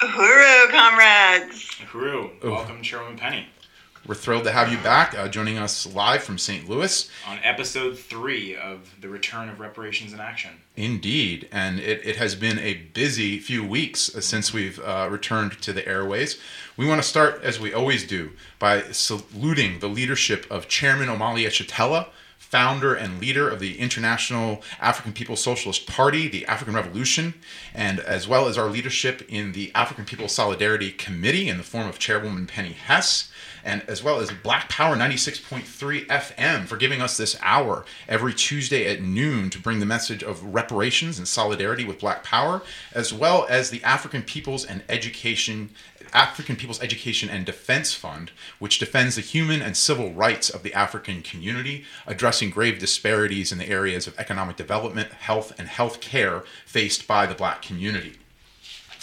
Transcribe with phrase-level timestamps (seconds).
[0.00, 1.62] Uhuru, comrades.
[1.80, 3.48] Uhuru, welcome, Chairwoman Penny,
[4.06, 6.68] We're thrilled to have you back, uh, joining us live from St.
[6.68, 7.10] Louis.
[7.26, 10.52] on episode three of the return of reparations in action.
[10.76, 15.60] Indeed, and it, it has been a busy few weeks uh, since we've uh, returned
[15.62, 16.38] to the airways.
[16.76, 21.44] We want to start, as we always do, by saluting the leadership of Chairman Omali
[21.44, 22.06] Yeshitela,
[22.38, 27.34] founder and leader of the International African People's Socialist Party, the African Revolution,
[27.74, 31.88] and as well as our leadership in the African People's Solidarity Committee in the form
[31.88, 33.32] of Chairwoman Penny Hess
[33.66, 38.86] and as well as Black Power 96.3 FM for giving us this hour every Tuesday
[38.86, 42.62] at noon to bring the message of reparations and solidarity with Black Power,
[42.94, 45.70] as well as the African Peoples and Education
[46.12, 50.72] African People's Education and Defense Fund, which defends the human and civil rights of the
[50.72, 56.44] African community, addressing grave disparities in the areas of economic development, health, and health care
[56.64, 58.14] faced by the black community.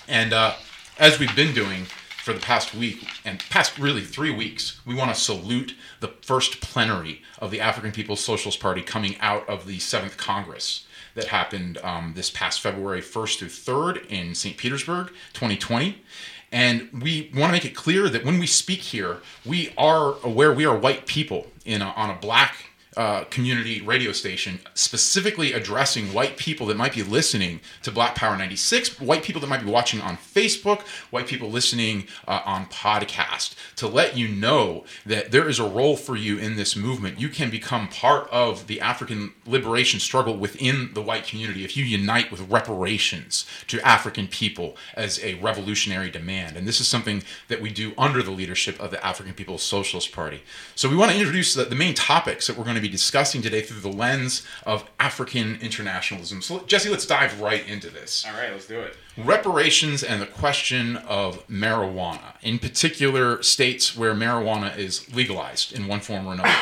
[0.08, 0.56] And uh,
[0.98, 1.88] as we've been doing
[2.24, 6.62] for the past week and past really three weeks, we want to salute the first
[6.62, 11.80] plenary of the African People's Socialist Party coming out of the Seventh Congress that happened
[11.80, 14.56] um, this past February 1st through 3rd in St.
[14.56, 16.02] Petersburg, 2020.
[16.50, 20.54] And we want to make it clear that when we speak here, we are aware
[20.54, 26.14] we are white people in a, on a black uh, community radio station specifically addressing
[26.14, 29.72] white people that might be listening to Black Power 96, white people that might be
[29.72, 35.50] watching on Facebook, white people listening uh, on podcast, to let you know that there
[35.50, 37.20] is a role for you in this movement.
[37.20, 41.84] You can become part of the African liberation struggle within the white community if you
[41.84, 46.58] unite with reparations to African people as a revolutionary demand.
[46.58, 50.12] And this is something that we do under the leadership of the African People's Socialist
[50.12, 50.44] Party.
[50.76, 53.42] So we want to introduce the, the main topics that we're going to be discussing
[53.42, 56.42] today through the lens of African internationalism.
[56.42, 58.26] So, Jesse, let's dive right into this.
[58.28, 58.96] All right, let's do it.
[59.18, 66.00] Reparations and the question of marijuana, in particular, states where marijuana is legalized in one
[66.00, 66.54] form or another.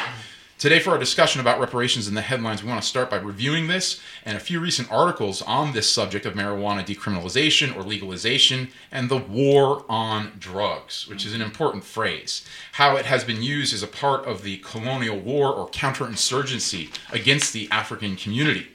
[0.61, 3.65] Today, for our discussion about reparations in the headlines, we want to start by reviewing
[3.65, 9.09] this and a few recent articles on this subject of marijuana decriminalization or legalization and
[9.09, 12.45] the war on drugs, which is an important phrase.
[12.73, 17.53] How it has been used as a part of the colonial war or counterinsurgency against
[17.53, 18.67] the African community.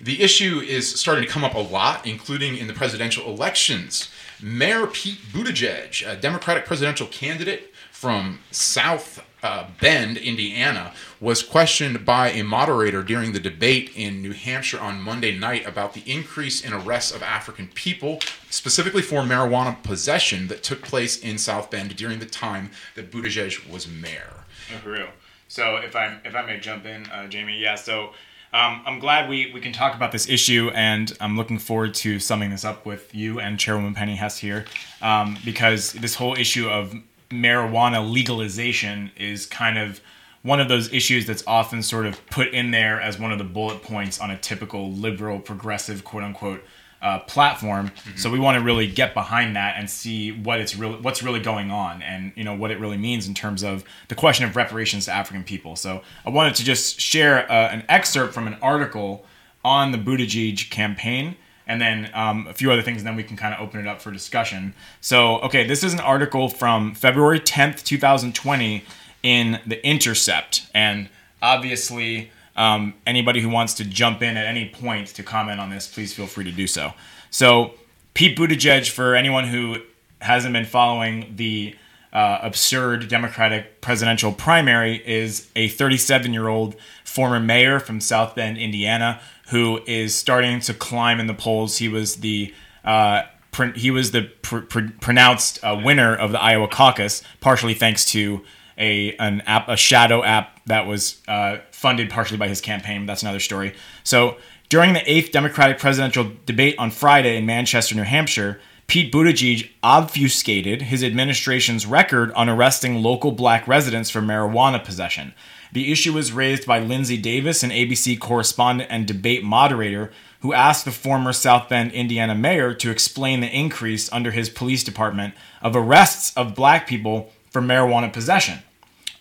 [0.00, 4.12] The issue is starting to come up a lot, including in the presidential elections.
[4.40, 12.30] Mayor Pete Buttigieg, a Democratic presidential candidate from South uh, Bend, Indiana, was questioned by
[12.30, 16.72] a moderator during the debate in New Hampshire on Monday night about the increase in
[16.72, 18.20] arrests of African people,
[18.50, 23.68] specifically for marijuana possession, that took place in South Bend during the time that Buttigieg
[23.70, 24.44] was mayor.
[24.68, 25.08] Uhuru.
[25.48, 27.74] So if I if I may jump in, uh, Jamie, yeah.
[27.74, 28.12] So
[28.54, 32.18] um, I'm glad we, we can talk about this issue, and I'm looking forward to
[32.18, 34.66] summing this up with you and Chairwoman Penny Hess here,
[35.00, 36.94] um, because this whole issue of
[37.32, 40.00] marijuana legalization is kind of
[40.42, 43.44] one of those issues that's often sort of put in there as one of the
[43.44, 46.62] bullet points on a typical liberal, progressive, quote unquote,
[47.00, 47.90] uh, platform.
[48.16, 51.40] So we want to really get behind that and see what it's really what's really
[51.40, 54.54] going on, and you know what it really means in terms of the question of
[54.54, 55.74] reparations to African people.
[55.74, 59.26] So I wanted to just share uh, an excerpt from an article
[59.64, 61.36] on the Buttigieg campaign.
[61.66, 63.86] And then um, a few other things, and then we can kind of open it
[63.86, 64.74] up for discussion.
[65.00, 68.84] So, okay, this is an article from February 10th, 2020,
[69.22, 70.66] in The Intercept.
[70.74, 71.08] And
[71.40, 75.86] obviously, um, anybody who wants to jump in at any point to comment on this,
[75.86, 76.92] please feel free to do so.
[77.30, 77.74] So,
[78.14, 79.76] Pete Buttigieg, for anyone who
[80.20, 81.74] hasn't been following the
[82.12, 88.58] uh, absurd Democratic presidential primary is a 37 year old former mayor from South Bend,
[88.58, 89.20] Indiana,
[89.52, 91.76] who is starting to climb in the polls.
[91.76, 92.52] He was the
[92.84, 97.74] uh, pr- he was the pr- pr- pronounced uh, winner of the Iowa caucus, partially
[97.74, 98.42] thanks to
[98.78, 103.04] a an app, a shadow app that was uh, funded partially by his campaign.
[103.04, 103.74] That's another story.
[104.04, 104.38] So
[104.70, 108.60] during the eighth Democratic presidential debate on Friday in Manchester, New Hampshire.
[108.88, 115.32] Pete Buttigieg obfuscated his administration's record on arresting local black residents for marijuana possession.
[115.72, 120.84] The issue was raised by Linsey Davis, an ABC correspondent and debate moderator, who asked
[120.84, 125.74] the former South Bend, Indiana mayor to explain the increase under his police department of
[125.74, 128.58] arrests of black people for marijuana possession.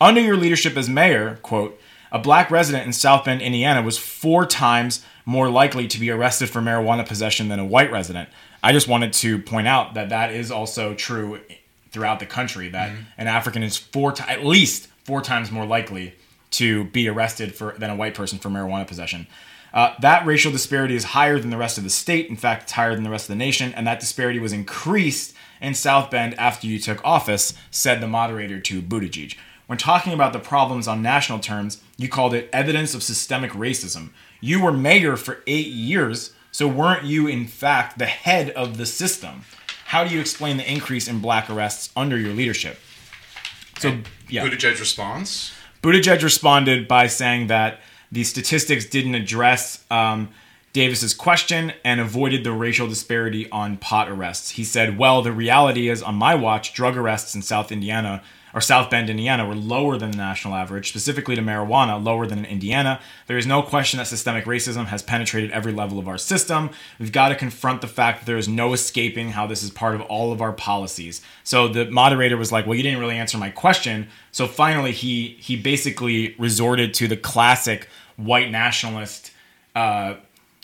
[0.02, 1.80] Under your leadership as mayor, quote,
[2.12, 6.50] a black resident in South Bend, Indiana was four times more likely to be arrested
[6.50, 8.28] for marijuana possession than a white resident.
[8.62, 11.40] I just wanted to point out that that is also true
[11.92, 13.04] throughout the country that mm-hmm.
[13.18, 16.16] an African is four at least four times more likely
[16.52, 19.28] to be arrested for than a white person for marijuana possession.
[19.74, 22.30] Uh, that racial disparity is higher than the rest of the state.
[22.30, 25.34] In fact, it's higher than the rest of the nation, and that disparity was increased
[25.62, 29.38] in South Bend after you took office, said the moderator to Buttigieg.
[29.68, 34.10] When talking about the problems on national terms, you called it evidence of systemic racism.
[34.42, 38.86] You were mayor for eight years so weren't you, in fact, the head of the
[38.86, 39.44] system?
[39.86, 42.78] How do you explain the increase in black arrests under your leadership?
[43.80, 44.46] So, yeah.
[44.46, 45.54] Buttigieg responds?
[45.82, 47.80] Buttigieg responded by saying that
[48.12, 50.30] the statistics didn't address um,
[50.74, 54.52] Davis's question and avoided the racial disparity on pot arrests.
[54.52, 58.22] He said, "Well, the reality is, on my watch, drug arrests in South Indiana
[58.54, 62.40] or South Bend, Indiana, were lower than the national average, specifically to marijuana, lower than
[62.40, 63.00] in Indiana.
[63.28, 66.70] There is no question that systemic racism has penetrated every level of our system.
[67.00, 69.96] We've got to confront the fact that there is no escaping how this is part
[69.96, 71.22] of all of our policies.
[71.44, 75.38] So the moderator was like, "Well, you didn't really answer my question." So finally, he
[75.40, 77.88] he basically resorted to the classic
[78.18, 79.32] white nationalist
[79.76, 80.16] uh,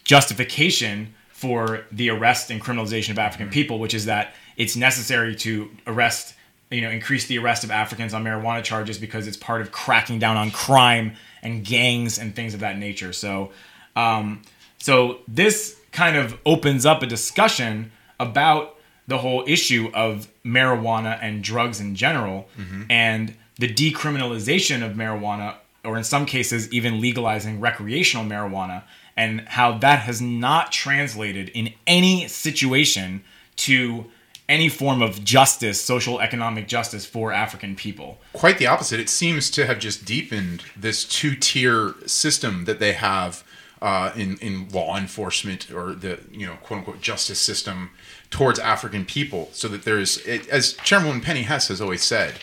[0.04, 5.70] justification for the arrest and criminalization of African people, which is that it's necessary to
[5.86, 6.34] arrest
[6.70, 10.20] you know increase the arrest of Africans on marijuana charges because it's part of cracking
[10.20, 13.14] down on crime and gangs and things of that nature.
[13.14, 13.52] So,
[13.96, 14.42] um,
[14.80, 18.76] so this kind of opens up a discussion about
[19.08, 22.84] the whole issue of marijuana and drugs in general, mm-hmm.
[22.90, 25.56] and the decriminalization of marijuana,
[25.86, 28.84] or in some cases even legalizing recreational marijuana,
[29.16, 33.24] and how that has not translated in any situation
[33.56, 34.06] to
[34.50, 38.20] any form of justice, social economic justice for African people.
[38.34, 39.00] Quite the opposite.
[39.00, 43.44] It seems to have just deepened this two tier system that they have
[43.82, 47.92] uh, in in law enforcement or the you know quote unquote justice system
[48.30, 52.36] towards African people, so that there's as Chairwoman Penny Hess has always said.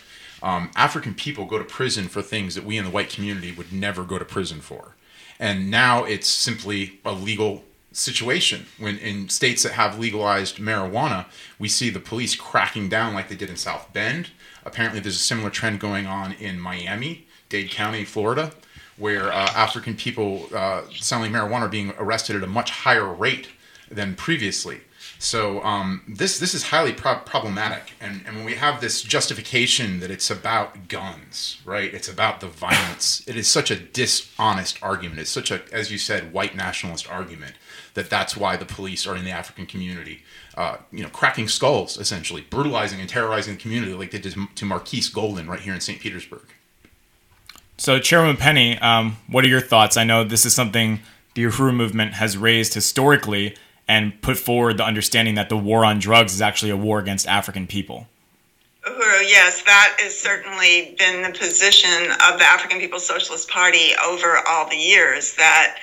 [0.43, 3.73] Um, African people go to prison for things that we in the white community would
[3.73, 4.95] never go to prison for.
[5.41, 7.65] And now it's simply a legal
[7.95, 11.27] situation when in states that have legalized marijuana
[11.59, 14.31] we see the police cracking down like they did in south bend
[14.65, 18.53] apparently there's a similar trend going on in miami dade county florida
[18.97, 23.49] where uh, african people uh, selling marijuana are being arrested at a much higher rate
[23.91, 24.81] than previously
[25.19, 30.01] so um, this this is highly pro- problematic, and, and when we have this justification
[30.01, 31.95] that it's about guns, right?
[31.95, 33.23] It's about the violence.
[33.27, 35.21] It is such a dishonest argument.
[35.21, 37.55] It's such a, as you said, white nationalist argument
[37.95, 40.23] that that's why the police are in the African community,
[40.57, 44.65] uh, you know, cracking skulls essentially, brutalizing and terrorizing the community like they did to
[44.65, 46.01] Marquise Golden right here in St.
[46.01, 46.47] Petersburg.
[47.77, 49.97] So, Chairman Penny, um, what are your thoughts?
[49.97, 51.01] I know this is something
[51.35, 53.57] the Uhuru movement has raised historically
[53.89, 57.27] and put forward the understanding that the war on drugs is actually a war against
[57.27, 58.07] African people.
[58.87, 64.41] Uhuru, yes, that has certainly been the position of the African People's Socialist Party over
[64.47, 65.35] all the years.
[65.37, 65.79] That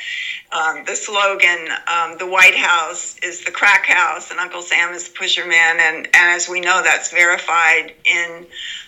[0.52, 5.08] um, the slogan, um, the White House is the crack house, and Uncle Sam is
[5.08, 8.46] the pusher man, and, and as we know, that's verified in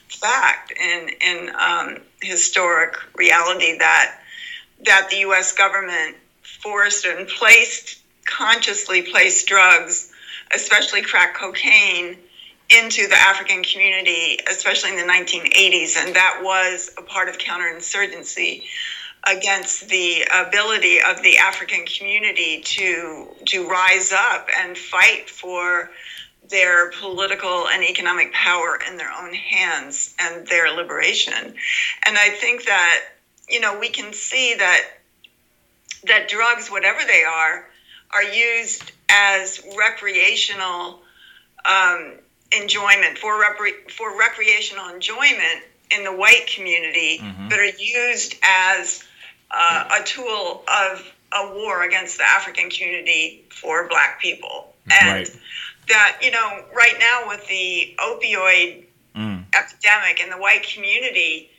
[0.10, 4.20] fact, in in um, historic reality that
[4.86, 5.54] that the U.S.
[5.54, 10.12] government forced and placed consciously placed drugs,
[10.54, 12.18] especially crack cocaine,
[12.70, 18.64] into the African community, especially in the 1980s, and that was a part of counterinsurgency
[19.32, 25.92] against the ability of the African community to to rise up and fight for
[26.50, 31.54] their political and economic power in their own hands and their liberation.
[32.06, 33.04] And I think that
[33.50, 34.82] you know we can see that
[36.06, 37.66] that drugs, whatever they are,
[38.12, 41.00] are used as recreational
[41.66, 42.14] um,
[42.62, 45.64] enjoyment for repre- for recreational enjoyment
[45.96, 47.50] in the white community Mm-hmm.
[47.50, 49.04] that are used as
[49.54, 54.74] uh, a tool of a war against the African community for black people.
[54.92, 55.30] And Right.
[55.88, 59.46] that, you know, right now with the opioid Mm.
[59.54, 61.52] epidemic in the white community,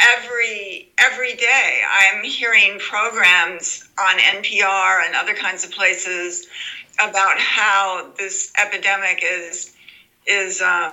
[0.00, 6.48] every every day I'm hearing programs on NPR and other kinds of places
[6.98, 9.72] about how this epidemic is
[10.26, 10.92] is um,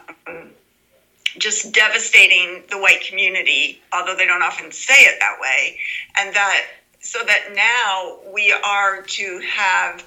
[1.37, 5.77] just devastating the white community, although they don't often say it that way,
[6.19, 6.65] and that
[6.99, 10.05] so that now we are to have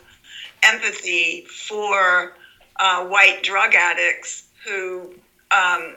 [0.63, 2.35] empathy for
[2.79, 5.15] uh, white drug addicts who
[5.51, 5.95] um,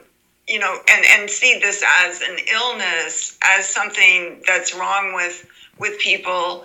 [0.48, 5.46] you know, and, and see this as an illness, as something that's wrong with
[5.78, 6.64] with people,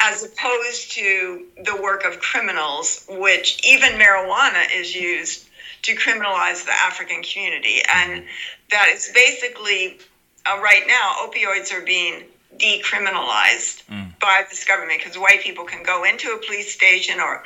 [0.00, 5.48] as opposed to the work of criminals, which even marijuana is used
[5.84, 8.24] to criminalize the African community, and
[8.70, 9.98] that is basically
[10.46, 12.24] uh, right now opioids are being
[12.58, 13.82] decriminalized
[14.20, 17.44] by this government because white people can go into a police station or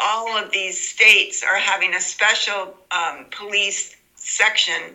[0.00, 4.94] all of these states are having a special um, police section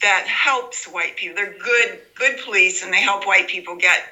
[0.00, 1.36] that helps white people.
[1.36, 4.02] They're good, good police, and they help white people get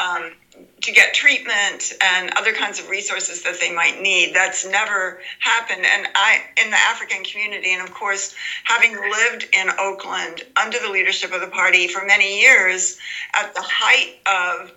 [0.00, 0.32] um,
[0.82, 4.34] to get treatment and other kinds of resources that they might need.
[4.34, 9.70] That's never happened, and I in the African community, and of course, having lived in
[9.78, 12.98] Oakland under the leadership of the party for many years,
[13.34, 14.72] at the height of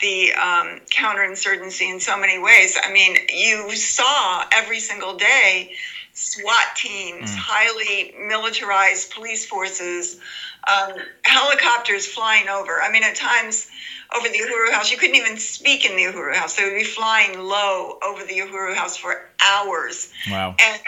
[0.00, 2.76] the um, counterinsurgency in so many ways.
[2.80, 5.72] I mean, you saw every single day
[6.12, 10.18] SWAT teams, highly militarized police forces,
[10.66, 12.80] um, helicopters flying over.
[12.82, 13.70] I mean, at times
[14.16, 16.56] over the Uhuru House, you couldn't even speak in the Uhuru House.
[16.56, 20.12] They would be flying low over the Uhuru House for hours.
[20.30, 20.56] Wow.
[20.58, 20.80] And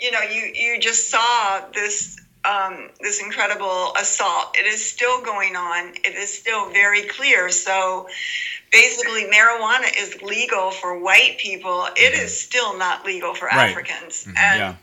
[0.00, 4.56] you know, you you just saw this um, this incredible assault.
[4.58, 5.94] It is still going on.
[6.04, 7.48] It is still very clear.
[7.50, 8.08] So
[8.70, 11.88] basically, marijuana is legal for white people.
[11.96, 13.70] It is still not legal for Right.
[13.70, 14.26] Africans.
[14.36, 14.74] And Yeah.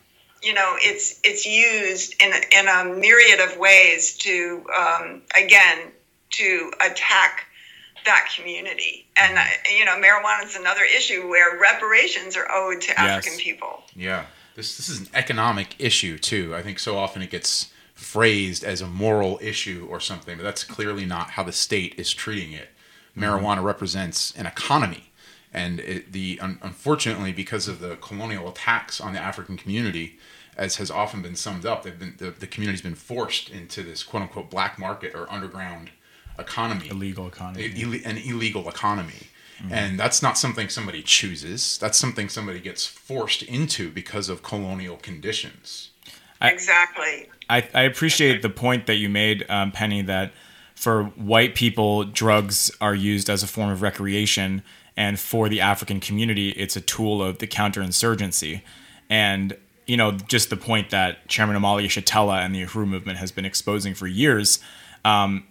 [0.44, 5.92] You know, it's it's used in a, in a myriad of ways to um, again
[6.32, 7.46] to attack
[8.06, 9.08] that community.
[9.18, 9.44] And uh,
[9.76, 13.84] you know, marijuana is another issue where reparations are owed to African people.
[13.96, 14.26] Yeah.
[14.56, 16.56] This this is an economic issue too.
[16.56, 20.64] I think so often it gets phrased as a moral issue or something, but that's
[20.64, 22.70] clearly not how the state is treating it.
[23.18, 25.12] Marijuana represents an economy,
[25.54, 30.18] and it, the un, unfortunately because of the colonial attacks on the African community,
[30.58, 34.04] as has often been summed up, they've been the, the community's been forced into this
[34.04, 35.90] quote unquote black market or underground
[36.40, 37.66] economy Illegal economy.
[37.66, 39.28] a- ille- an illegal economy.
[39.72, 41.78] And that's not something somebody chooses.
[41.78, 45.92] That's something somebody gets forced into because of colonial conditions.
[46.42, 47.30] I- Exactly.
[47.50, 50.34] I, I appreciate the point that you made, um, Penny, that
[50.76, 54.64] for white people, drugs are used as a form of recreation,
[54.98, 58.64] and for the African community, it's a tool of the counterinsurgency.
[59.10, 63.32] And you know, just the point that Chairman Omali Yeshitela and the Uhuru movement has
[63.32, 64.60] been exposing for years,
[65.04, 65.46] um,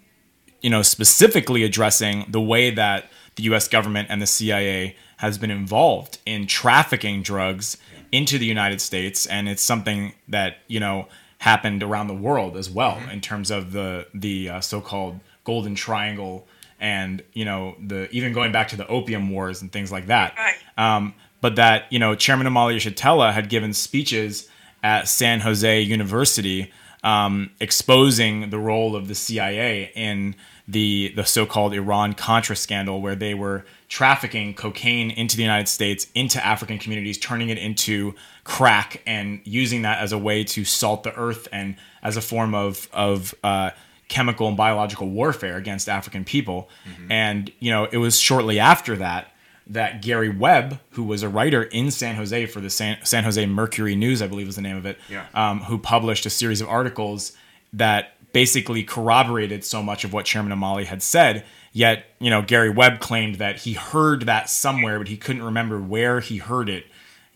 [0.61, 3.69] you know, specifically addressing the way that the U.S.
[3.69, 7.77] government and the CIA has been involved in trafficking drugs
[8.11, 11.09] into the United States, and it's something that you know
[11.39, 16.47] happened around the world as well in terms of the the uh, so-called Golden Triangle,
[16.79, 20.35] and you know the even going back to the Opium Wars and things like that.
[20.37, 20.57] Right.
[20.77, 24.49] Um, but that you know Chairman Omali Yeshitela had given speeches
[24.83, 26.73] at San Jose University
[27.03, 30.35] um, exposing the role of the CIA in
[30.69, 36.07] the the so-called Iran Contra scandal, where they were trafficking cocaine into the United States,
[36.15, 41.03] into African communities, turning it into crack, and using that as a way to salt
[41.03, 43.71] the earth and as a form of of uh,
[44.09, 46.69] chemical and biological warfare against African people.
[47.11, 49.32] And you know, it was shortly after that
[49.67, 53.45] that Gary Webb, who was a writer in San Jose for the San, San Jose
[53.47, 55.27] Mercury News, I believe was the name of it, Yeah.
[55.35, 57.33] um, who published a series of articles
[57.73, 61.45] that basically corroborated so much of what Chairman Omali had said.
[61.73, 65.79] Yet, you know, Gary Webb claimed that he heard that somewhere, but he couldn't remember
[65.81, 66.87] where he heard it.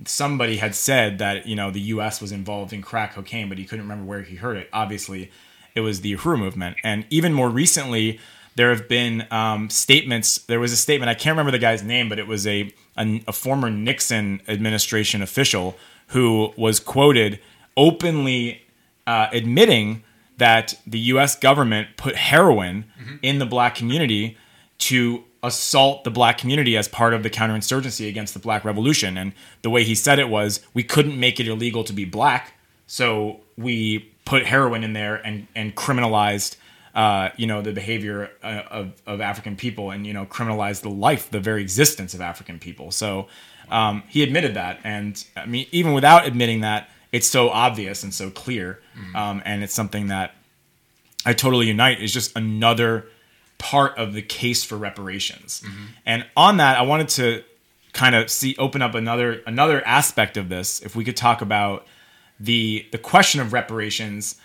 [0.05, 2.21] Somebody had said that, you know, the U.S.
[2.21, 4.69] was involved in crack cocaine, but he couldn't remember where he heard it.
[4.73, 5.31] Obviously,
[5.75, 6.77] it was the Uhuru movement.
[6.85, 8.19] And even more recently,
[8.57, 10.39] there have been um, statements.
[10.39, 13.23] There was a statement, I can't remember the guy's name, but it was a, a,
[13.29, 15.77] a former Nixon administration official
[16.09, 17.39] who was quoted
[17.77, 18.63] openly
[19.07, 20.03] uh, admitting
[20.39, 21.39] that the U.S.
[21.39, 22.85] government put heroin
[23.23, 24.37] in the black community
[24.79, 29.17] to assault the black community as part of the counterinsurgency against the black revolution.
[29.17, 29.33] And
[29.63, 32.55] the way he said it was, we couldn't make it illegal to be black,
[32.87, 36.57] So we put heroin in there and and criminalized.
[36.97, 40.89] Uh, you know the behavior uh, of, of African people, and you know criminalized the
[40.89, 42.91] life, the very existence of African people.
[42.91, 43.29] So
[43.71, 48.15] um, he admitted that, and I mean, even without admitting that, it's so obvious and
[48.15, 48.81] so clear,
[49.15, 50.35] um, and it's something that
[51.27, 53.09] I totally unite is just another
[53.59, 55.63] part of the case for reparations.
[56.07, 57.43] And on that, I wanted to
[57.93, 60.81] kind of see open up another another aspect of this.
[60.81, 61.87] If we could talk about
[62.41, 64.37] the the question of reparations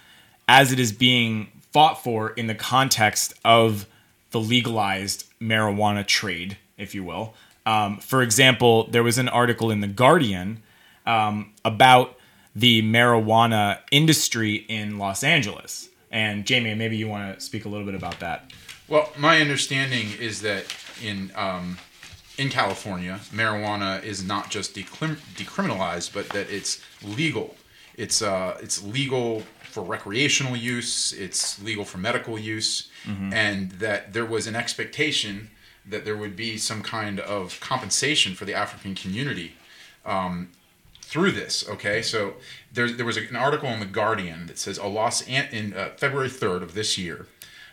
[0.48, 3.88] as it is being fought for in the context of
[4.32, 7.34] the legalized marijuana trade, if you will.
[7.66, 10.64] Um, for example, there was an article in the Guardian
[11.06, 12.18] um, about
[12.56, 15.90] the marijuana industry in Los Angeles.
[16.12, 18.52] And Jamie, maybe you want to speak a little bit about that.
[18.88, 20.66] Well, my understanding is that
[21.02, 21.78] in um,
[22.38, 27.56] in California, marijuana is not just decrim- decriminalized, but that it's legal.
[27.96, 31.14] It's uh, it's legal for recreational use.
[31.14, 32.90] It's legal for medical use,
[33.34, 35.50] and that there was an expectation
[35.90, 39.54] that there would be some kind of compensation for the African community
[41.02, 41.68] through this.
[41.68, 42.36] Okay, so
[42.74, 45.90] there, there was an article in the Guardian that says a Los An- in uh,
[45.98, 47.28] February third of this year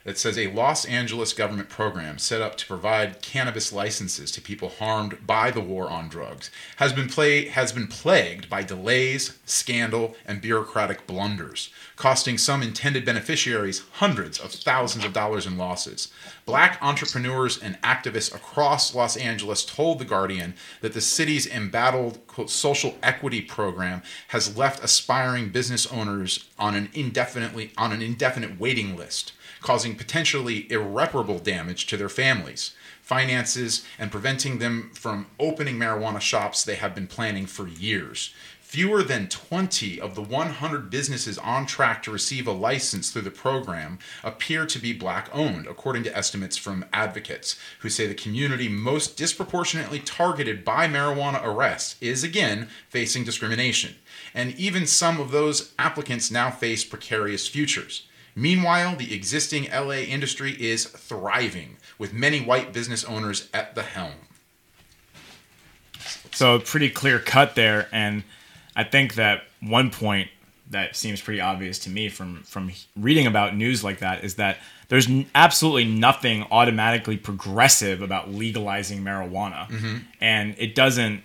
[0.05, 4.71] that says a Los Angeles government program set up to provide cannabis licenses to people
[4.71, 10.17] harmed by the war on drugs has been play has been plagued by delays, scandal,
[10.27, 16.09] and bureaucratic blunders, costing some intended beneficiaries hundreds of thousands of dollars in losses.
[16.47, 22.51] Black entrepreneurs and activists across Los Angeles told The Guardian that the city's embattled quote,
[22.51, 28.97] social equity program has left aspiring business owners on an indefinitely on an indefinite waiting
[28.97, 36.21] list, causing potentially irreparable damage to their families, finances, and preventing them from opening marijuana
[36.21, 38.33] shops they have been planning for years.
[38.69, 43.31] Fewer than 20 of the 100 businesses on track to receive a license through the
[43.31, 48.69] program appear to be black owned, according to estimates from advocates who say the community
[48.69, 53.95] most disproportionately targeted by marijuana arrests is again facing discrimination.
[54.35, 58.07] And even some of those applicants now face precarious futures.
[58.37, 64.29] Meanwhile, the existing LA industry is thriving, with many white business owners at the helm.
[66.33, 68.25] So pretty clear cut there, and
[68.79, 70.31] I think that one point
[70.71, 74.59] that seems pretty obvious to me from from reading about news like that is that
[74.87, 79.97] there's n- absolutely nothing automatically progressive about legalizing marijuana, mm-hmm.
[80.21, 81.23] and it doesn't.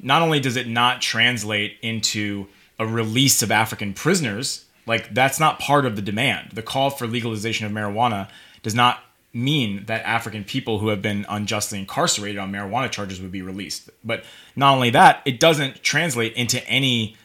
[0.00, 2.46] Not only does it not translate into
[2.78, 6.52] a release of African prisoners, like that's not part of the demand.
[6.54, 8.28] The call for legalization of marijuana
[8.62, 9.03] does not
[9.34, 13.90] mean that African people who have been unjustly incarcerated on marijuana charges would be released.
[14.04, 17.16] But not only that, it doesn't translate into any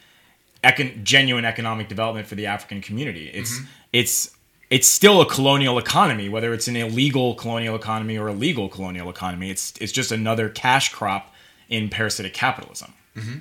[0.63, 3.28] econ- genuine economic development for the African community.
[3.28, 3.65] It's mm-hmm.
[3.93, 4.36] it's
[4.69, 9.10] it's still a colonial economy, whether it's an illegal colonial economy or a legal colonial
[9.10, 9.50] economy.
[9.50, 11.34] It's it's just another cash crop
[11.69, 12.93] in parasitic capitalism.
[13.15, 13.39] Mm-hmm.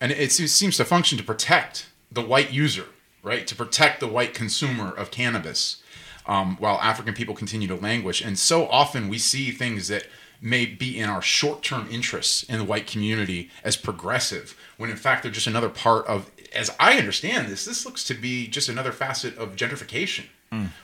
[0.00, 2.86] and it se- seems to function to protect the white user,
[3.22, 3.46] right?
[3.46, 5.81] To protect the white consumer of cannabis,
[6.26, 8.20] um, while African people continue to languish.
[8.20, 10.06] And so often we see things that
[10.40, 15.22] may be in our short-term interests in the white community as progressive, when in fact
[15.22, 16.30] they're just another part of.
[16.54, 20.24] As I understand this, this looks to be just another facet of gentrification.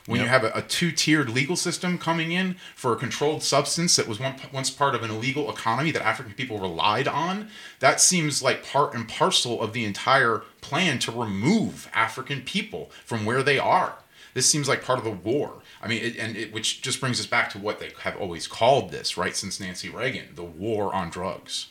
[0.06, 4.08] When you have a, a two-tiered legal system coming in for a controlled substance that
[4.08, 8.42] was one, once part of an illegal economy that African people relied on, that seems
[8.42, 13.58] like part and parcel of the entire plan to remove African people from where they
[13.58, 13.98] are.
[14.38, 15.50] This seems like part of the war.
[15.82, 18.46] I mean, it, and it, which just brings us back to what they have always
[18.46, 19.34] called this, right?
[19.34, 21.70] Since Nancy Reagan, the war on drugs.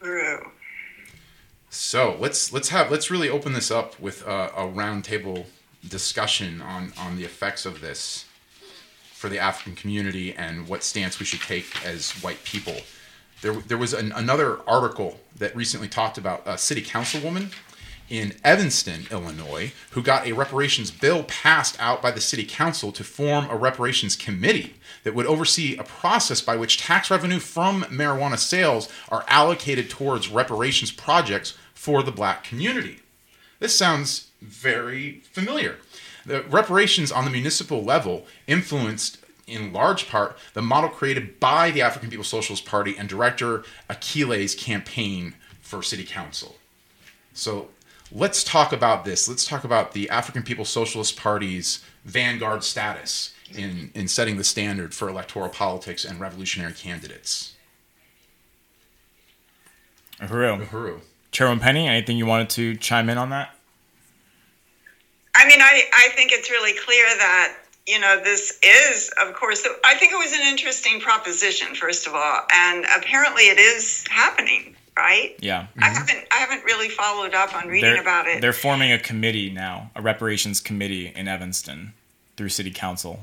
[0.00, 0.50] True.
[1.68, 5.44] So let's let's have let's really open this up with a, a roundtable
[5.86, 8.24] discussion on on the effects of this
[9.12, 12.76] for the African community and what stance we should take as white people.
[13.42, 17.52] There there was an, another article that recently talked about a city councilwoman
[18.08, 23.04] in Evanston, Illinois, who got a reparations bill passed out by the city council to
[23.04, 28.38] form a reparations committee that would oversee a process by which tax revenue from marijuana
[28.38, 33.00] sales are allocated towards reparations projects for the black community.
[33.58, 35.78] This sounds very familiar.
[36.26, 41.82] The reparations on the municipal level influenced in large part the model created by the
[41.82, 46.56] African People's Socialist Party and director Akile's campaign for city council.
[47.34, 47.68] So
[48.14, 49.28] let's talk about this.
[49.28, 54.94] Let's talk about the African People's Socialist Party's vanguard status in, in setting the standard
[54.94, 57.54] for electoral politics and revolutionary candidates.
[60.20, 60.66] Uhuru.
[60.66, 61.00] Uhuru.
[61.32, 63.54] Chairwoman Penny, anything you wanted to chime in on that?
[65.34, 69.66] I mean, I, I think it's really clear that, you know, this is, of course,
[69.84, 74.76] I think it was an interesting proposition, first of all, and apparently it is happening,
[74.96, 75.34] right?
[75.40, 75.66] Yeah.
[75.80, 78.40] I haven't I haven't really followed up on reading They're, about it.
[78.40, 81.92] they're forming a committee now, a reparations committee in Evanston
[82.36, 83.20] through city council.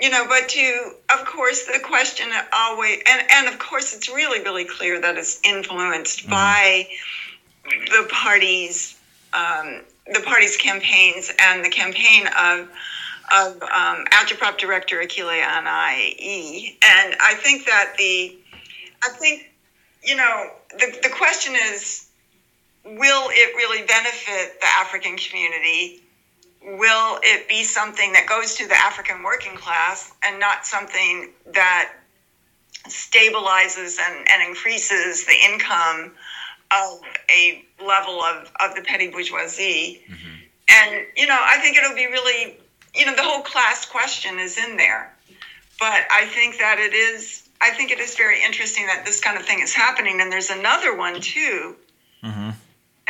[0.00, 4.40] you know but to of course the question always and and of course it's really
[4.42, 6.86] really clear that it's influenced by
[7.64, 8.98] the parties
[9.34, 12.68] um, the party's campaigns and the campaign of
[13.32, 16.76] of um, agitprop director Akile Anai.
[16.82, 18.36] And I think that the
[19.04, 19.49] I think
[20.02, 22.08] you know the the question is
[22.84, 26.02] will it really benefit the African community
[26.62, 31.92] will it be something that goes to the African working class and not something that
[32.88, 36.12] stabilizes and, and increases the income
[36.70, 40.02] of a level of, of the petty bourgeoisie?
[40.06, 40.26] Mm-hmm.
[40.68, 42.58] And, you know, I think it'll be really,
[42.94, 45.14] you know, the whole class question is in there.
[45.78, 49.38] But I think that it is, I think it is very interesting that this kind
[49.38, 50.20] of thing is happening.
[50.20, 51.76] And there's another one too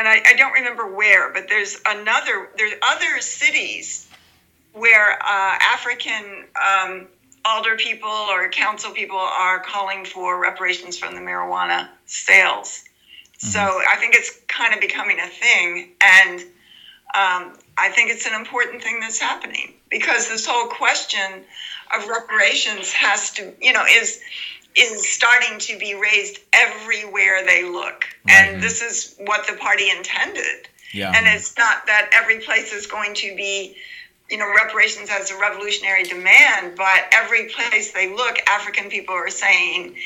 [0.01, 4.09] and I, I don't remember where, but there's another, there's other cities
[4.73, 7.07] where uh, African um,
[7.45, 12.83] alder people or council people are calling for reparations from the marijuana sales.
[13.37, 16.41] So I think it's kind of becoming a thing, and
[17.15, 21.45] um, I think it's an important thing that's happening because this whole question
[21.95, 24.21] of reparations has to, you know, is
[24.77, 28.05] is starting to be raised everywhere they look.
[28.29, 30.69] And this is what the party intended.
[30.93, 31.13] Yeah.
[31.15, 33.77] And it's not that every place is going to be,
[34.29, 39.29] you know, reparations as a revolutionary demand, but every place they look, African people are
[39.29, 39.97] saying,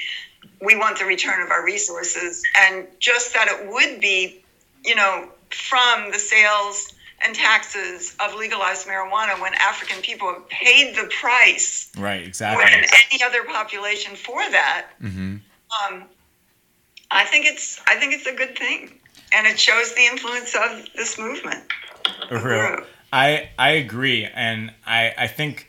[0.63, 2.43] we want the return of our resources.
[2.57, 4.43] And just that it would be,
[4.85, 10.95] you know, from the sales and taxes of legalized marijuana when African people have paid
[10.97, 12.63] the price Right, exactly.
[12.63, 14.87] more than any other population for that.
[15.03, 16.05] Um,
[17.11, 18.99] I think it's I think it's a good thing,
[19.33, 21.65] and it shows the influence of this movement.
[22.31, 22.85] Uhuru.
[23.13, 25.69] I I agree, and I I think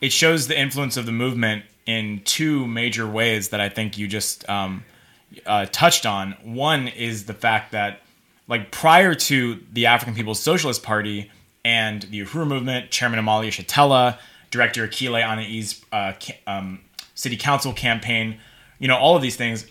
[0.00, 4.08] it shows the influence of the movement in two major ways that I think you
[4.08, 4.84] just um,
[5.46, 6.32] uh, touched on.
[6.42, 8.00] One is the fact that,
[8.48, 11.30] like, prior to the African People's Socialist Party
[11.64, 14.18] and the Uhuru movement, Chairman Omali Yeshitela,
[14.50, 16.12] Director Akile Anai's uh,
[16.46, 16.80] um,
[17.14, 18.38] city council campaign,
[18.78, 19.66] you know, all of these things,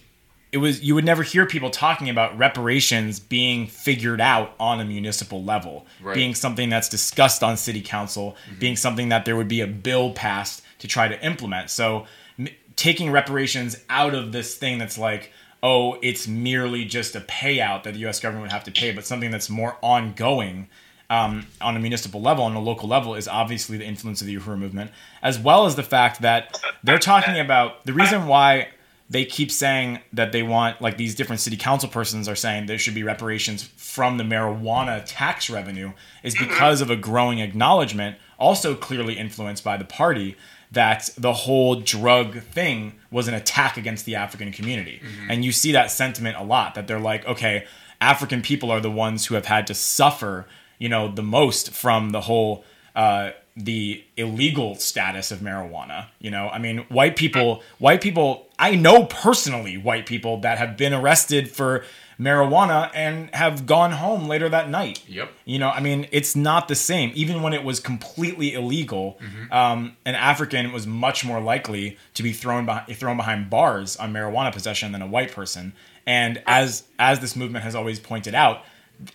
[0.51, 4.85] it was you would never hear people talking about reparations being figured out on a
[4.85, 6.13] municipal level, Right.
[6.15, 10.11] being something that's discussed on city council, being something that there would be a bill
[10.13, 11.69] passed to try to implement.
[11.69, 12.05] So
[12.39, 15.31] m- taking reparations out of this thing that's like,
[15.63, 18.19] oh, it's merely just a payout that the U.S.
[18.19, 20.67] government would have to pay, but something that's more ongoing
[21.09, 24.35] um, on a municipal level, on a local level, is obviously the influence of the
[24.35, 24.91] Uhuru movement,
[25.21, 28.69] as well as the fact that they're talking about the reason why
[29.09, 32.79] they keep saying that they want, like these different city council persons are saying there
[32.79, 35.91] should be reparations from the marijuana tax revenue,
[36.23, 40.35] is because of a growing acknowledgement, also clearly influenced by the party,
[40.75, 45.01] that the whole drug thing was an attack against the African community.
[45.29, 47.65] And you see that sentiment a lot that they're like, okay,
[47.99, 50.45] African people are the ones who have had to suffer,
[50.77, 52.63] you know, the most from the whole
[52.95, 56.07] uh, the illegal status of marijuana.
[56.19, 58.47] You know, I mean, white people, white people.
[58.59, 61.83] I know personally white people that have been arrested for
[62.19, 65.03] marijuana and have gone home later that night.
[65.07, 65.31] Yep.
[65.45, 67.11] You know, I mean, it's not the same.
[67.15, 69.19] Even when it was completely illegal,
[69.51, 74.13] um, an African was much more likely to be thrown behind, thrown behind bars on
[74.13, 75.73] marijuana possession than a white person.
[76.07, 78.63] And as as this movement has always pointed out,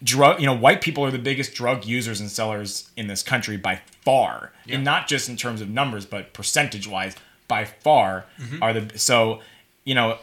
[0.02, 3.56] drug you know white people are the biggest drug users and sellers in this country
[3.56, 7.14] by far, and not just in terms of numbers, but percentage wise,
[7.48, 8.26] by far
[8.60, 9.40] are the so
[9.84, 10.18] you know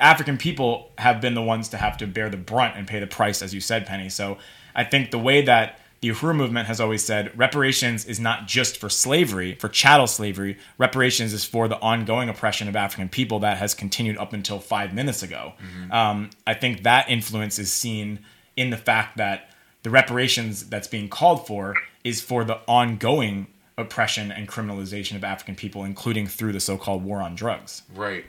[0.00, 3.06] African people have been the ones to have to bear the brunt and pay the
[3.06, 4.08] price, as you said, Penny.
[4.08, 4.38] So
[4.74, 8.78] I think the way that the Uhuru movement has always said reparations is not just
[8.78, 10.56] for slavery, for chattel slavery.
[10.78, 14.94] Reparations is for the ongoing oppression of African people that has continued up until five
[14.94, 15.52] minutes ago.
[15.90, 18.20] Um, I think that influence is seen
[18.56, 19.50] in the fact that
[19.82, 25.54] the reparations that's being called for is for the ongoing oppression and criminalization of African
[25.54, 27.82] people, including through the so called war on drugs.
[27.94, 28.24] Right.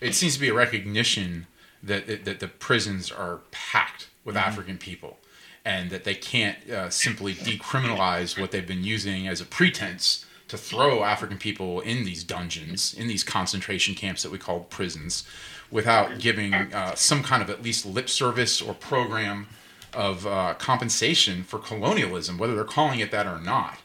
[0.00, 1.46] It seems to be a recognition
[1.82, 5.18] that that, that the prisons are packed with African people,
[5.64, 10.58] and that they can't uh, simply decriminalize what they've been using as a pretense to
[10.58, 15.24] throw African people in these dungeons, in these concentration camps that we call prisons,
[15.70, 19.46] without giving uh, some kind of at least lip service or program
[19.94, 23.78] of uh, compensation for colonialism, whether they're calling it that or not.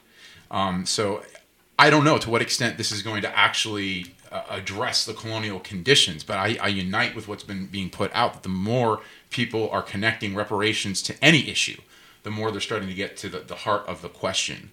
[0.49, 1.23] Um, so
[1.78, 4.14] I don't know to what extent this is going to actually
[4.50, 8.43] address the colonial conditions, but I, I unite with what's been being put out that
[8.43, 11.80] the more people are connecting reparations to any issue,
[12.24, 14.71] the more they're starting to get to the, the heart of the question.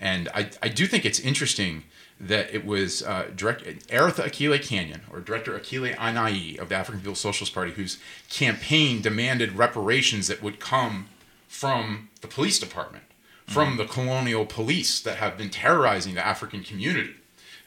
[0.00, 1.84] And I, I do think it's interesting
[2.20, 7.00] that it was uh, direct Aretha Akile Canyon or Director Akile Anai of the African
[7.00, 7.98] People's Socialist Party whose
[8.30, 11.08] campaign demanded reparations that would come
[11.48, 13.04] from the police department,
[13.46, 13.78] from mm-hmm.
[13.78, 17.14] the colonial police that have been terrorizing the African community.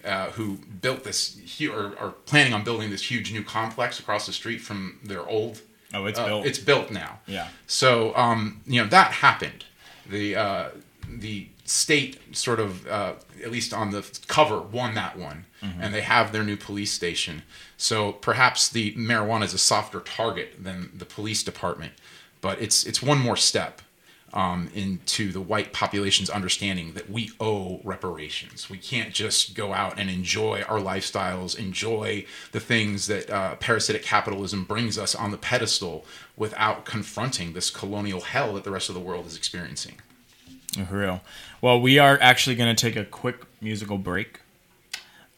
[0.06, 1.38] Uh, who built this
[1.70, 5.62] or are planning on building this huge new complex across the street from their old
[5.94, 6.46] oh it's uh, built.
[6.46, 7.20] it's built now.
[7.26, 7.48] Yeah.
[7.66, 9.66] So um, you know that happened.
[10.10, 10.70] The uh,
[11.10, 15.46] the state sort of uh, at least on the cover won that one.
[15.64, 15.82] Mm-hmm.
[15.82, 17.42] and they have their new police station.
[17.78, 21.94] So perhaps the marijuana is a softer target than the police department.
[22.42, 23.82] But it's it's one more step
[24.34, 28.70] um, into the white population's understanding that we owe reparations.
[28.70, 34.04] We can't just go out and enjoy our lifestyles, enjoy the things that uh, parasitic
[34.04, 38.96] capitalism brings us on the pedestal without confronting this colonial hell that the rest of
[38.96, 39.96] the world is experiencing.
[40.86, 41.22] For real.
[41.62, 44.42] Well, we are actually going to take a quick musical break.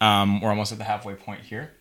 [0.01, 1.71] Um, we're almost at the halfway point here.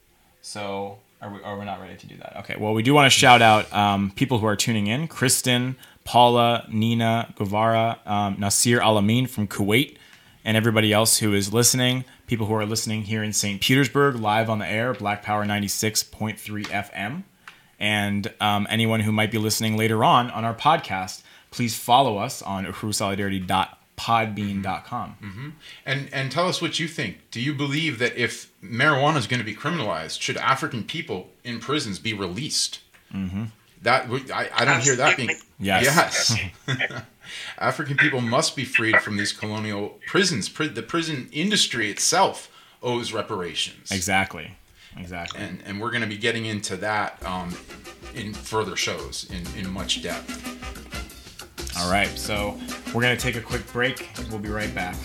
[0.43, 2.37] So, are we, are we not ready to do that?
[2.39, 2.55] Okay.
[2.59, 5.77] Well, we do want to shout out um, people who are tuning in Kristen,
[6.09, 9.99] Paula, Nina, Guevara, um, Nasir Alamin from Kuwait,
[10.43, 12.05] and everybody else who is listening.
[12.27, 13.61] People who are listening here in St.
[13.61, 17.25] Petersburg, live on the air, Black Power 96.3 FM.
[17.79, 22.43] And um, anyone who might be listening later on on our podcast please follow us
[22.43, 25.17] on uhurusolidarity.podbean.com.
[25.23, 25.49] Mm-hmm.
[25.87, 27.31] And and tell us what you think.
[27.31, 31.61] Do you believe that if marijuana is going to be criminalized, should African people in
[31.61, 32.81] prisons be released?
[33.13, 33.45] Mm-hmm.
[33.83, 36.37] That I, I don't hear that being yes.
[36.67, 37.03] yes.
[37.59, 40.53] African people must be freed from these colonial prisons.
[40.53, 42.51] The prison industry itself
[42.83, 43.91] owes reparations.
[43.91, 44.53] Exactly.
[44.97, 45.41] Exactly.
[45.41, 47.57] And and we're going to be getting into that um,
[48.15, 50.45] in further shows in, in much depth.
[51.79, 52.59] All right, so
[52.93, 54.09] we're going to take a quick break.
[54.31, 54.97] We'll be right back.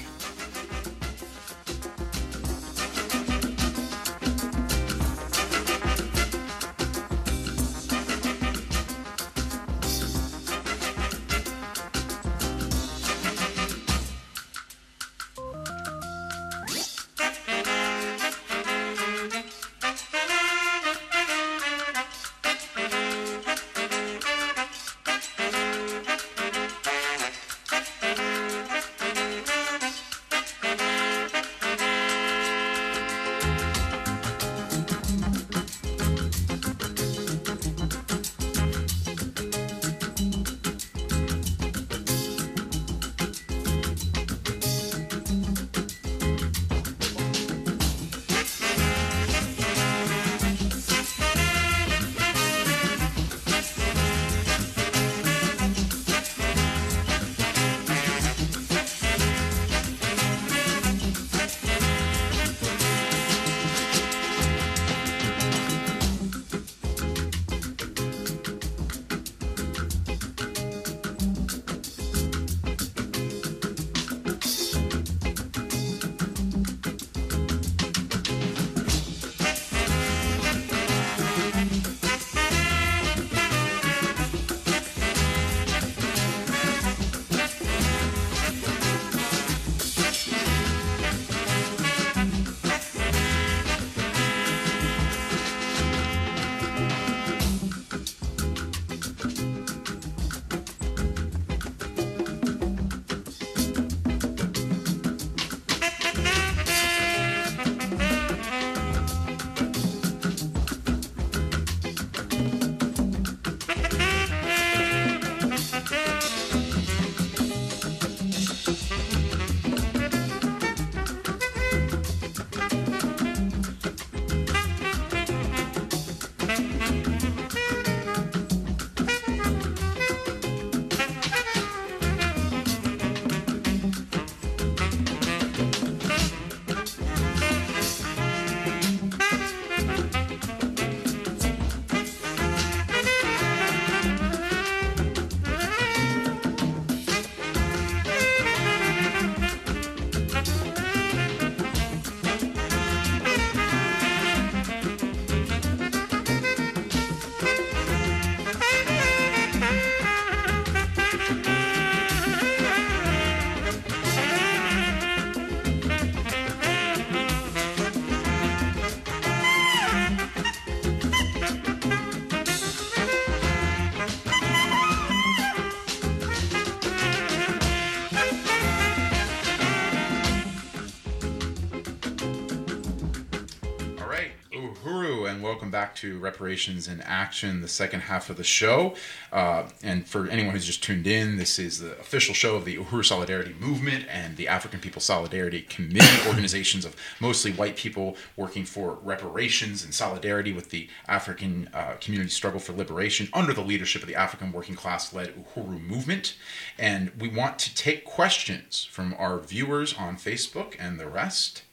[186.03, 188.93] To Reparations in Action, the second half of the show.
[189.31, 192.75] Uh, and for anyone who's just tuned in, this is the official show of the
[192.75, 198.65] Uhuru Solidarity Movement and the African People Solidarity Committee, organizations of mostly white people working
[198.65, 204.01] for reparations and solidarity with the African uh, community struggle for liberation under the leadership
[204.01, 206.35] of the African working class led Uhuru Movement.
[206.77, 211.63] And we want to take questions from our viewers on Facebook and the rest.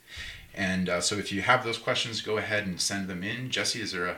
[0.55, 3.51] And uh, so if you have those questions, go ahead and send them in.
[3.51, 4.17] Jesse, is there a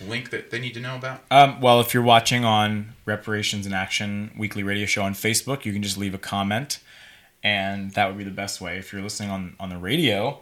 [0.00, 1.22] link that they need to know about?
[1.30, 5.72] Um, well, if you're watching on Reparations in Action weekly radio show on Facebook, you
[5.72, 6.78] can just leave a comment,
[7.42, 8.78] and that would be the best way.
[8.78, 10.40] If you're listening on, on the radio,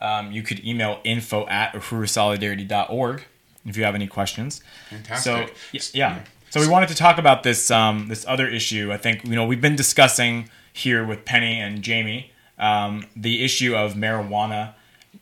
[0.00, 3.24] um, you could email info at uhurusolidarity.org
[3.66, 4.62] if you have any questions.
[4.90, 5.56] Fantastic.
[5.56, 6.16] So, yeah.
[6.16, 6.22] yeah.
[6.50, 8.92] So we wanted to talk about this um, this other issue.
[8.92, 13.74] I think you know we've been discussing here with Penny and Jamie um, the issue
[13.74, 14.74] of marijuana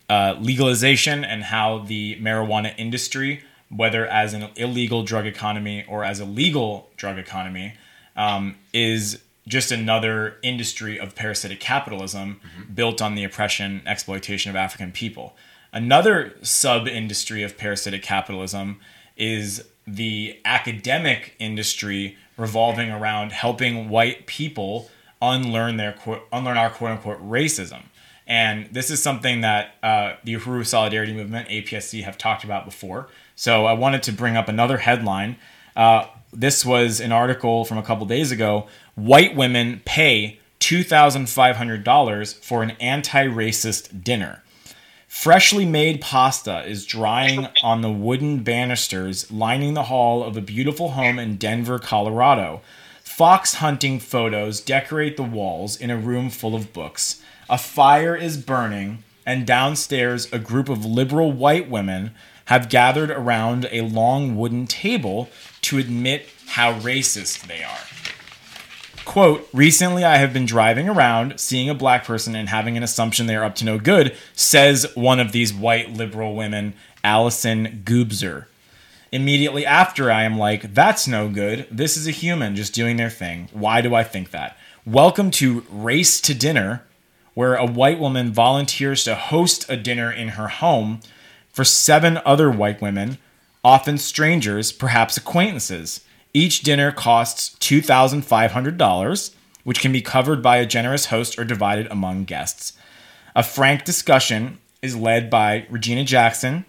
[0.08, 6.20] uh, legalization and how the marijuana industry, whether as an illegal drug economy or as
[6.20, 7.74] a legal drug economy,
[8.16, 12.74] um, is just another industry of parasitic capitalism mm-hmm.
[12.74, 15.34] built on the oppression and exploitation of African people.
[15.72, 18.78] Another sub industry of parasitic capitalism
[19.16, 24.90] is the academic industry revolving around helping white people
[25.22, 25.94] unlearn their
[26.32, 27.84] unlearn our quote unquote racism.
[28.26, 33.08] And this is something that uh, the Uhuru Solidarity Movement (APSC) have talked about before.
[33.36, 35.36] So I wanted to bring up another headline.
[35.74, 38.66] Uh, this was an article from a couple days ago.
[38.94, 44.42] White women pay two thousand five hundred dollars for an anti-racist dinner.
[45.08, 50.92] Freshly made pasta is drying on the wooden banisters lining the hall of a beautiful
[50.92, 52.62] home in Denver, Colorado.
[53.16, 57.22] Fox hunting photos decorate the walls in a room full of books.
[57.50, 62.12] A fire is burning, and downstairs, a group of liberal white women
[62.46, 65.28] have gathered around a long wooden table
[65.60, 69.04] to admit how racist they are.
[69.04, 73.26] Quote, recently I have been driving around, seeing a black person and having an assumption
[73.26, 76.72] they are up to no good, says one of these white liberal women,
[77.04, 78.46] Allison Goobzer.
[79.12, 81.66] Immediately after, I am like, that's no good.
[81.70, 83.50] This is a human just doing their thing.
[83.52, 84.56] Why do I think that?
[84.86, 86.82] Welcome to Race to Dinner,
[87.34, 91.00] where a white woman volunteers to host a dinner in her home
[91.52, 93.18] for seven other white women,
[93.62, 96.00] often strangers, perhaps acquaintances.
[96.32, 102.24] Each dinner costs $2,500, which can be covered by a generous host or divided among
[102.24, 102.72] guests.
[103.36, 106.64] A frank discussion is led by Regina Jackson,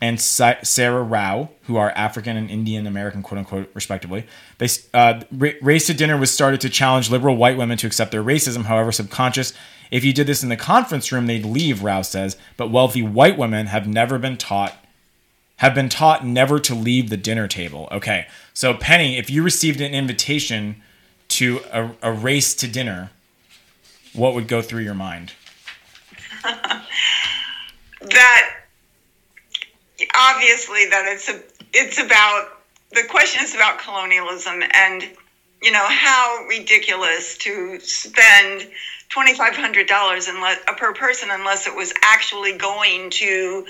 [0.00, 4.26] and Saira Rao, who are African and Indian American, quote unquote, respectively.
[4.58, 8.22] They uh, race to dinner was started to challenge liberal white women to accept their
[8.22, 9.52] racism, however subconscious.
[9.90, 11.82] If you did this in the conference room, they'd leave.
[11.82, 14.76] Rao says, but wealthy white women have never been taught
[15.56, 17.88] have been taught never to leave the dinner table.
[17.90, 20.80] Okay, so Penny, if you received an invitation
[21.26, 23.10] to a, a race to dinner,
[24.12, 25.32] what would go through your mind?
[28.02, 28.57] that
[30.14, 31.40] obviously that it's a,
[31.72, 32.58] it's about
[32.92, 35.02] the question is about colonialism and
[35.62, 38.68] you know how ridiculous to spend
[39.08, 43.66] twenty five hundred dollars unless uh, per person unless it was actually going to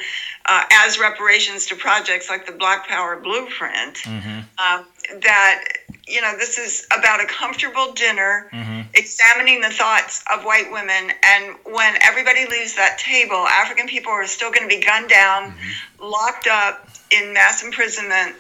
[0.47, 3.95] uh, as reparations to projects like the Black Power Blueprint.
[3.97, 4.41] Mm-hmm.
[4.59, 4.85] Uh,
[5.23, 5.65] that
[6.09, 8.83] you know this is about a comfortable dinner, mm-hmm.
[8.95, 14.27] examining the thoughts of white women, and when everybody leaves that table, African people are
[14.27, 16.05] still going to be gunned down, mm-hmm.
[16.05, 18.35] locked up in mass imprisonment,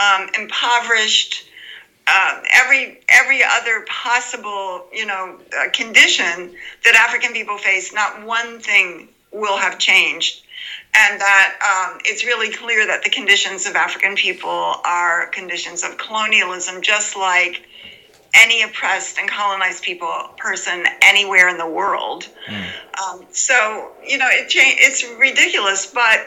[0.00, 1.48] um, impoverished
[2.06, 6.54] uh, every every other possible you know uh, condition
[6.84, 10.42] that African people face, not one thing will have changed,
[10.94, 15.96] and that um, it's really clear that the conditions of African people are conditions of
[15.96, 17.66] colonialism, just like
[18.34, 22.28] any oppressed and colonized people person anywhere in the world.
[22.46, 22.66] Mm.
[23.02, 26.20] Um, so you know it cha- it's ridiculous, but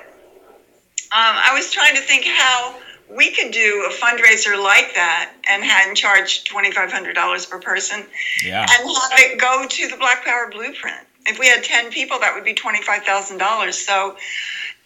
[1.12, 2.76] um, I was trying to think how
[3.16, 7.60] we could do a fundraiser like that and had charge twenty five hundred dollars per
[7.60, 8.04] person,
[8.44, 8.62] yeah.
[8.62, 11.06] and have it go to the Black Power Blueprint.
[11.26, 13.78] If we had ten people, that would be twenty five thousand dollars.
[13.78, 14.18] So,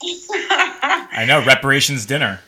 [0.01, 2.39] I know reparations dinner.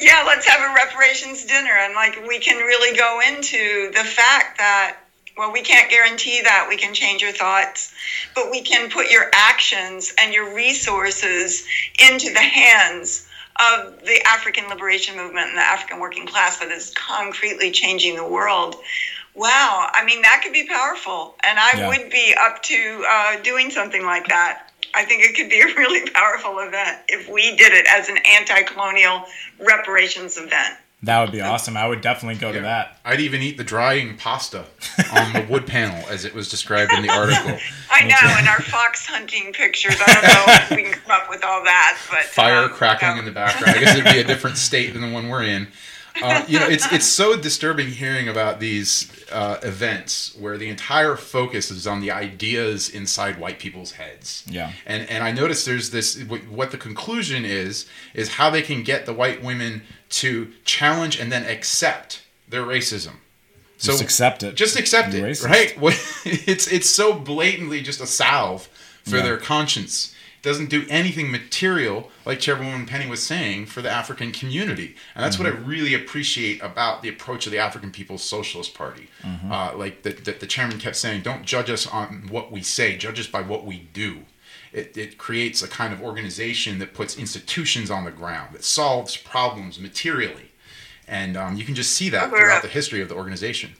[0.00, 4.58] Yeah, let's have a reparations dinner, and like we can really go into the fact
[4.58, 4.96] that
[5.36, 7.92] well, we can't guarantee that we can change your thoughts,
[8.34, 11.66] but we can put your actions and your resources
[11.98, 13.28] into the hands
[13.60, 18.26] of the African liberation movement and the African working class that is concretely changing the
[18.26, 18.76] world.
[19.34, 21.34] Wow, I mean, that could be powerful.
[21.44, 21.88] And I yeah.
[21.88, 24.70] would be up to uh, doing something like that.
[24.94, 28.18] I think it could be a really powerful event if we did it as an
[28.18, 29.24] anti-colonial
[29.58, 30.76] reparations event.
[31.04, 31.76] That would be awesome.
[31.76, 32.98] I would definitely go to that.
[33.04, 34.64] I'd even eat the drying pasta
[35.12, 37.58] on the wood panel as it was described in the article.
[37.90, 39.96] I know, in our fox hunting pictures.
[40.00, 43.16] I don't know if we can come up with all that, but Fire um, crackling
[43.16, 43.18] no.
[43.18, 43.76] in the background.
[43.76, 45.68] I guess it'd be a different state than the one we're in.
[46.22, 51.16] Uh, you know, it's it's so disturbing hearing about these uh, events where the entire
[51.16, 54.44] focus is on the ideas inside white people's heads.
[54.48, 54.70] Yeah.
[54.86, 59.06] And and I noticed there's this what the conclusion is is how they can get
[59.06, 63.14] the white women to challenge and then accept their racism.
[63.78, 64.54] So Just accept it.
[64.54, 65.44] Just accept Be it, racist.
[65.48, 65.76] right?
[66.46, 68.68] It's it's so blatantly just a salve
[69.02, 69.22] for Yeah.
[69.24, 70.13] their conscience.
[70.44, 75.24] It doesn't do anything material, like Chairwoman Penny was saying, for the African community, and
[75.24, 75.70] that's what I Mm-hmm.
[75.70, 79.08] really appreciate about the approach of the African People's Socialist Party.
[79.22, 79.50] Mm-hmm.
[79.50, 82.96] Uh, like the, the, the chairman kept saying, "Don't judge us on what we say;
[82.98, 84.24] judge us by what we do."
[84.72, 89.16] It, it creates a kind of organization that puts institutions on the ground that solves
[89.16, 90.50] problems materially,
[91.08, 93.70] and um, you can just see that throughout the history of the organization.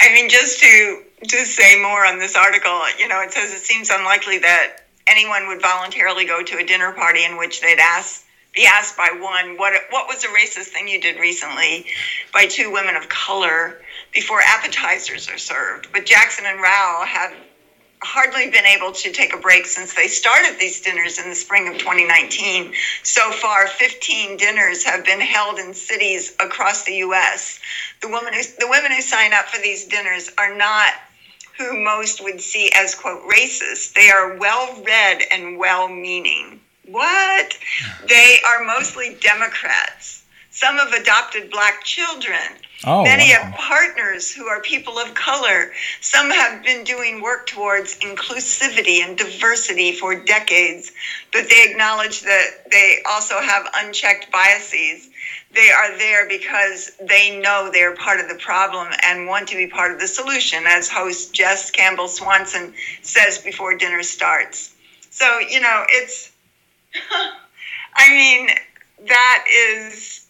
[0.00, 3.60] I mean, just to to say more on this article, you know, it says it
[3.60, 8.24] seems unlikely that anyone would voluntarily go to a dinner party in which they'd ask
[8.54, 11.86] be asked by one what what was a racist thing you did recently
[12.32, 13.80] by two women of color
[14.12, 15.88] before appetizers are served.
[15.92, 17.34] But Jackson and Rao have
[18.00, 21.68] hardly been able to take a break since they started these dinners in the spring
[21.68, 22.72] of 2019.
[23.02, 27.60] So far, 15 dinners have been held in cities across the U.S.
[28.00, 30.94] The women who the women who sign up for these dinners are not
[31.58, 33.92] who most would see as quote racist.
[33.94, 36.60] They are well read and well meaning.
[36.86, 37.58] What?
[38.08, 40.24] They are mostly Democrats.
[40.50, 42.40] Some have adopted black children.
[42.84, 43.42] Oh, Many wow.
[43.42, 45.72] have partners who are people of color.
[46.00, 50.92] Some have been doing work towards inclusivity and diversity for decades,
[51.32, 55.10] but they acknowledge that they also have unchecked biases.
[55.54, 59.66] They are there because they know they're part of the problem and want to be
[59.66, 64.74] part of the solution, as host Jess Campbell Swanson says before dinner starts.
[65.10, 66.30] So, you know, it's,
[67.94, 68.50] I mean,
[69.06, 70.26] that is,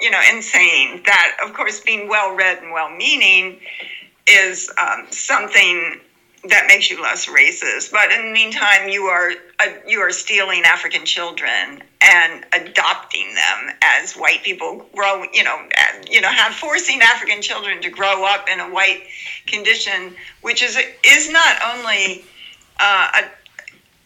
[0.00, 1.02] you know, insane.
[1.06, 3.60] That, of course, being well read and well meaning
[4.26, 6.00] is um, something
[6.48, 7.90] that makes you less racist.
[7.90, 13.74] But in the meantime, you are uh, you are stealing African children and adopting them
[13.82, 15.24] as white people grow.
[15.32, 15.68] You know,
[16.10, 19.04] you know, have forcing African children to grow up in a white
[19.46, 22.24] condition, which is is not only
[22.78, 23.22] uh,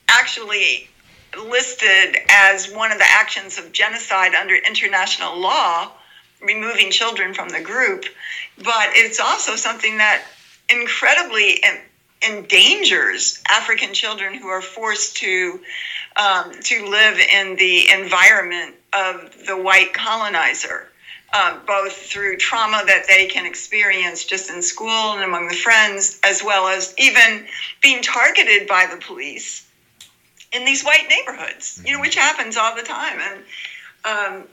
[0.09, 0.89] actually
[1.37, 5.91] listed as one of the actions of genocide under international law,
[6.41, 8.05] removing children from the group,
[8.59, 10.23] but it's also something that
[10.71, 11.63] incredibly
[12.27, 15.61] endangers African children who are forced to
[16.17, 20.89] um, to live in the environment of the white colonizer.
[21.35, 26.19] Uh, both through trauma that they can experience just in school and among the friends,
[26.25, 27.47] as well as even
[27.83, 29.69] being targeted by the police
[30.53, 33.19] in these white neighborhoods, you know, which happens all the time.
[33.21, 33.45] And,
[34.05, 34.49] um,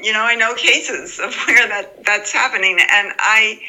[0.00, 2.78] you know, I know cases of where that that's happening.
[2.78, 3.60] And I,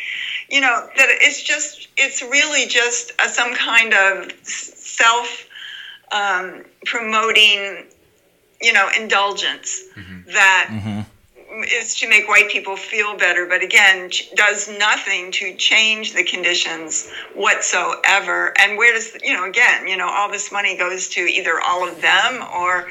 [0.50, 5.46] you know, that it's just, it's really just a, some kind of self
[6.12, 7.86] um, promoting,
[8.62, 9.84] you know, indulgence
[10.28, 10.70] that
[11.72, 16.24] is to make white people feel better, but again, ch- does nothing to change the
[16.24, 18.54] conditions whatsoever.
[18.60, 21.88] And where does, you know, again, you know, all this money goes to either all
[21.88, 22.90] of them or,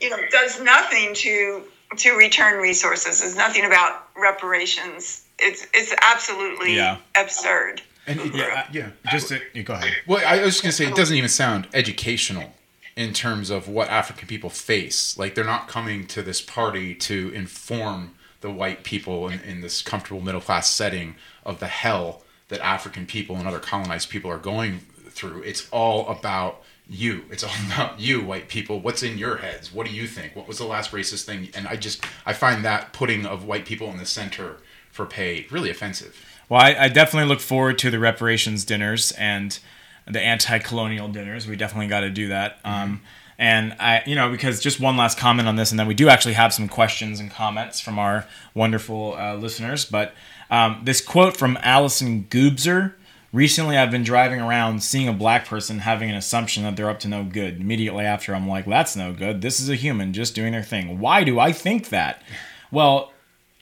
[0.00, 1.62] you know, does nothing to
[1.96, 3.20] to return resources.
[3.20, 5.24] There's nothing about reparations.
[5.38, 6.98] It's it's absolutely Yeah.
[7.16, 7.82] absurd.
[8.06, 9.92] And it, Yeah, yeah, Just to, you go ahead.
[10.06, 12.54] Well, I was just gonna say it doesn't even sound educational
[12.96, 15.16] in terms of what African people face.
[15.18, 19.82] Like they're not coming to this party to inform the white people in, in this
[19.82, 24.38] comfortable middle class setting of the hell that African people and other colonized people are
[24.38, 24.80] going
[25.10, 25.42] through.
[25.42, 27.24] It's all about you.
[27.30, 28.80] It's all about you, white people.
[28.80, 29.72] What's in your heads?
[29.72, 30.34] What do you think?
[30.34, 31.50] What was the last racist thing?
[31.54, 34.56] And I just I find that putting of white people in the center
[34.98, 36.12] for pay really offensive.
[36.48, 39.56] Well, I, I definitely look forward to the reparations dinners and
[40.06, 41.46] the anti-colonial dinners.
[41.46, 42.58] We definitely got to do that.
[42.64, 43.00] Um,
[43.38, 46.08] and I, you know, because just one last comment on this, and then we do
[46.08, 49.84] actually have some questions and comments from our wonderful uh, listeners.
[49.84, 50.14] But
[50.50, 52.94] um, this quote from Allison Goobzer.
[53.30, 56.98] Recently, I've been driving around seeing a black person having an assumption that they're up
[57.00, 57.60] to no good.
[57.60, 59.42] Immediately after, I'm like, that's no good.
[59.42, 60.98] This is a human just doing their thing.
[60.98, 62.22] Why do I think that?
[62.72, 63.12] Well,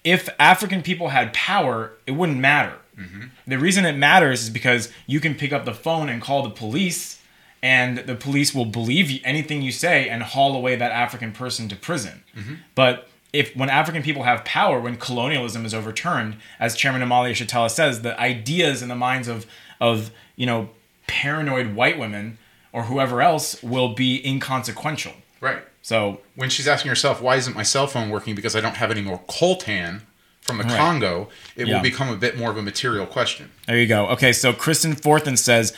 [0.07, 2.77] if African people had power, it wouldn't matter.
[2.97, 3.27] Mm-hmm.
[3.49, 6.51] The reason it matters is because you can pick up the phone and call the
[6.51, 7.21] police
[7.61, 11.77] and the police will believe anything you say and haul away that African person to
[11.77, 12.23] prison.
[12.37, 12.55] Mm-hmm.
[12.77, 17.69] But if when African people have power, when colonialism is overturned, as Chairman Omali Yeshitela
[17.69, 19.45] says, the ideas in the minds of
[19.81, 20.71] of you know
[21.09, 22.39] paranoid white women
[22.73, 25.15] or whoever else will be inconsequential.
[25.41, 25.63] Right.
[25.87, 28.91] So When she's asking herself, why isn't my cell phone working because I don't have
[28.91, 30.01] any more coltan
[30.41, 30.76] from the Right.
[30.76, 31.76] Congo, it Yeah.
[31.76, 33.53] will become a bit more of a material question.
[33.68, 34.09] There you go.
[34.09, 35.72] Okay, so Kristen Forthen says,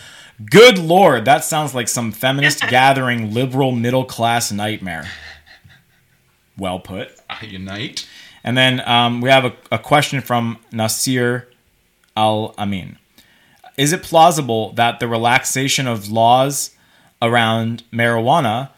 [0.50, 5.10] "Good lord, that sounds like some feminist gathering liberal middle class nightmare."
[6.56, 7.10] Well put.
[7.28, 8.06] I unite.
[8.42, 11.48] And then um, we have a, a question from Nasir
[12.16, 12.96] Al Amin.
[13.76, 16.70] Is it plausible that the relaxation of laws
[17.20, 18.70] around marijuana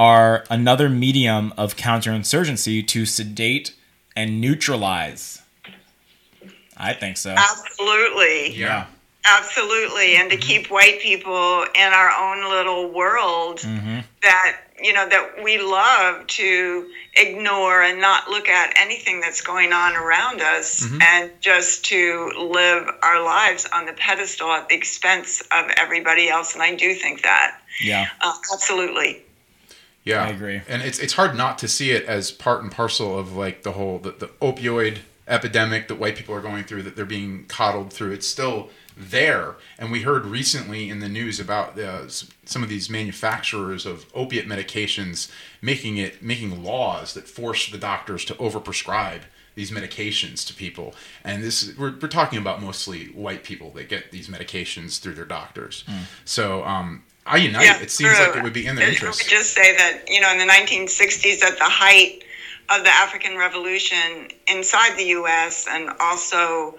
[0.00, 3.74] are another medium of counterinsurgency to sedate
[4.16, 5.42] and neutralize?
[6.74, 7.34] I think so.
[7.36, 8.54] Absolutely.
[8.58, 8.86] Yeah.
[9.26, 10.16] Absolutely.
[10.16, 13.98] And to keep white people in our own little world Mm-hmm.
[14.22, 19.74] that, you know, that we love to ignore and not look at anything that's going
[19.74, 21.02] on around us Mm-hmm.
[21.02, 26.54] and just to live our lives on the pedestal at the expense of everybody else.
[26.54, 27.60] And I do think that.
[27.82, 28.06] Yeah.
[28.22, 29.22] Uh, absolutely.
[30.10, 30.60] Yeah, I agree.
[30.68, 33.72] And it's it's hard not to see it as part and parcel of like the
[33.72, 34.98] whole the, the opioid
[35.28, 38.12] epidemic that white people are going through that they're being coddled through.
[38.12, 42.90] It's still there, and we heard recently in the news about uh, some of these
[42.90, 45.30] manufacturers of opiate medications
[45.62, 49.22] making it making laws that force the doctors to overprescribe
[49.54, 50.94] these medications to people.
[51.24, 55.24] And this we're, we're talking about mostly white people that get these medications through their
[55.24, 55.84] doctors.
[56.24, 58.26] So um i unite it seems true.
[58.26, 60.30] like it would be in their It- interest I would just say that, you know,
[60.32, 62.24] in the 1960s, at the height
[62.70, 65.66] of the African Revolution inside the U.S.
[65.68, 66.76] and also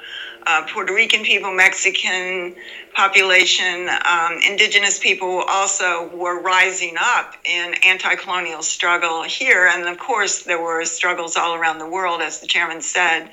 [0.47, 2.55] uh, Puerto Rican people, Mexican
[2.93, 9.67] population, um, indigenous people also were rising up in anti-colonial struggle here.
[9.67, 13.29] And of course, there were struggles all around the world, as the chairman said.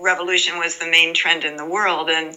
[0.00, 2.36] Revolution was the main trend in the world, and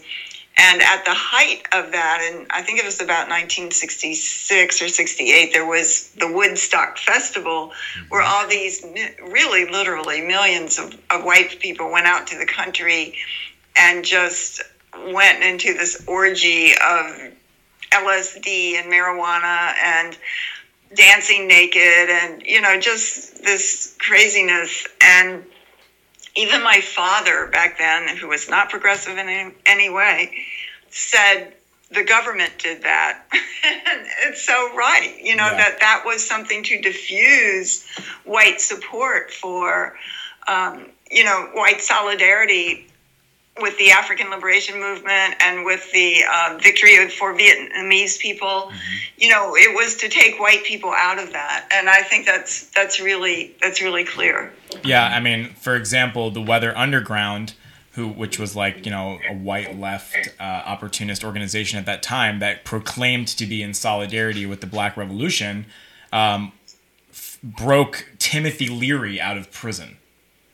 [0.58, 5.52] and at the height of that, and I think it was about 1966 or 68,
[5.52, 8.10] there was the Woodstock Festival, mm-hmm.
[8.10, 8.86] where all these
[9.22, 13.16] really literally millions of, of white people went out to the country
[13.76, 14.62] and just
[15.12, 17.34] went into this orgy of
[17.92, 20.18] LSD and marijuana and
[20.96, 24.88] dancing naked and, you know, just this craziness.
[25.02, 25.44] And
[26.36, 30.34] even my father back then, who was not progressive in any, any way,
[30.90, 31.54] said
[31.92, 33.22] the government did that.
[34.24, 35.58] it's so right, you know, Yeah.
[35.58, 37.86] that that was something to diffuse
[38.24, 39.96] white support for,
[40.48, 42.88] um, you know, white solidarity
[43.62, 48.72] with the African liberation movement and with the uh, victory for Vietnamese people.
[49.18, 52.68] You know, it was to take white people out of that, and I think that's
[52.72, 54.52] that's really that's really clear.
[54.84, 57.54] Yeah, I mean, for example, the Weather Underground,
[57.92, 62.40] who which was like you know a white left uh, opportunist organization at that time
[62.40, 65.68] that proclaimed to be in solidarity with the Black Revolution,
[66.12, 66.54] um,
[67.12, 69.98] f- broke Timothy Leary out of prison.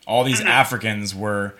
[0.05, 1.53] All these Africans were,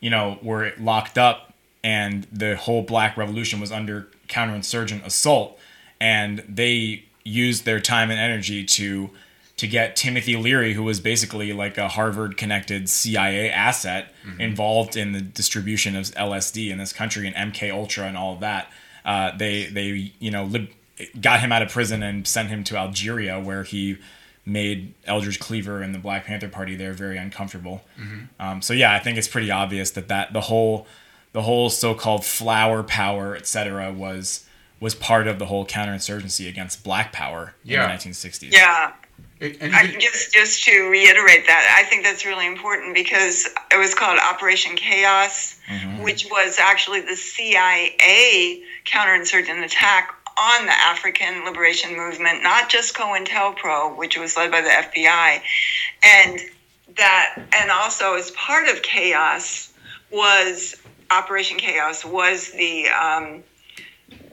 [0.00, 5.58] you know, were locked up, and the whole Black Revolution was under counterinsurgent assault,
[6.00, 9.10] and they used their time and energy to
[9.56, 15.12] to get Timothy Leary, who was basically like a Harvard connected CIA asset involved in
[15.12, 18.68] the distribution of LSD in this country and MK Ultra and all of that.
[19.04, 20.70] Uh, they they you know lib-
[21.20, 23.96] got him out of prison and sent him to Algeria where he
[24.46, 27.82] made Eldridge Cleaver and the Black Panther Party there very uncomfortable.
[28.38, 30.86] Um, so yeah, I think it's pretty obvious that that the whole
[31.32, 34.46] the whole so-called flower power, etc., was
[34.80, 37.82] was part of the whole counterinsurgency against Black Power Yeah.
[37.84, 38.52] in the 1960s.
[38.52, 38.92] Yeah.
[39.40, 43.76] It- and I, just just to reiterate that, I think that's really important because it
[43.78, 45.56] was called Operation Chaos,
[46.00, 53.96] which was actually the CIA counterinsurgent attack on the African liberation movement, not just COINTELPRO,
[53.96, 55.40] which was led by the FBI,
[56.02, 56.40] and
[56.96, 59.72] that, and also as part of Chaos
[60.10, 60.76] was
[61.10, 63.42] Operation Chaos was the um,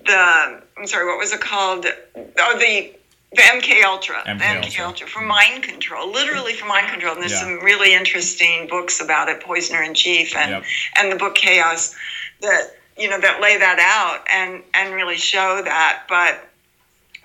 [0.06, 1.86] the I'm sorry, what was it called?
[2.16, 2.93] Oh, the
[3.34, 4.86] the MK Ultra, MK the MK Ultra.
[4.86, 7.14] Ultra for mind control, literally for mind control.
[7.14, 7.39] And there's Yeah.
[7.41, 10.64] some really interesting books about it, Poisoner in Chief, and Yep.
[10.97, 11.95] and the book Chaos,
[12.41, 16.04] that you know that lay that out and and really show that.
[16.08, 16.47] But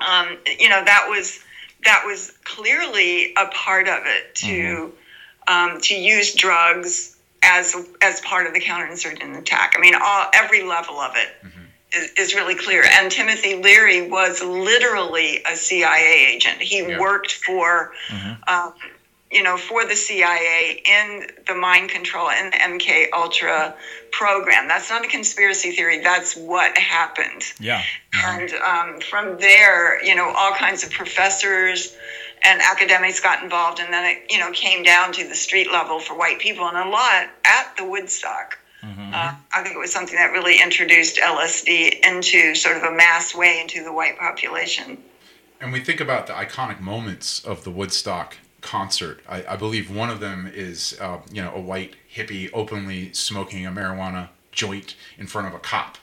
[0.01, 1.41] um, you know that was
[1.85, 4.93] that was clearly a part of it to
[5.49, 9.75] um, to use drugs as as part of the counterinsurgent attack.
[9.77, 11.29] I mean, all every level of it
[11.93, 12.85] is, is really clear.
[12.85, 16.61] And Timothy Leary was literally a CIA agent.
[16.61, 16.99] He Yeah.
[16.99, 17.93] worked for,
[18.49, 18.73] um,
[19.31, 23.75] you know, for the CIA in the mind control and the MK Ultra
[24.13, 24.69] program.
[24.69, 26.01] That's not a conspiracy theory.
[26.01, 27.43] That's what happened.
[27.59, 27.83] Yeah.
[28.15, 31.97] And um, from there, you know, all kinds of professors
[32.43, 35.99] and academics got involved, and then it, you know, came down to the street level
[35.99, 38.59] for white people, and a lot at the Woodstock.
[39.13, 43.35] Uh, I think it was something that really introduced LSD into sort of a mass
[43.35, 45.03] way into the white population.
[45.61, 48.37] And we think about the iconic moments of the Woodstock
[48.67, 49.21] concert.
[49.29, 53.65] I, I believe one of them is, uh, you know, a white hippie openly smoking
[53.65, 55.99] a marijuana joint in front of a cop,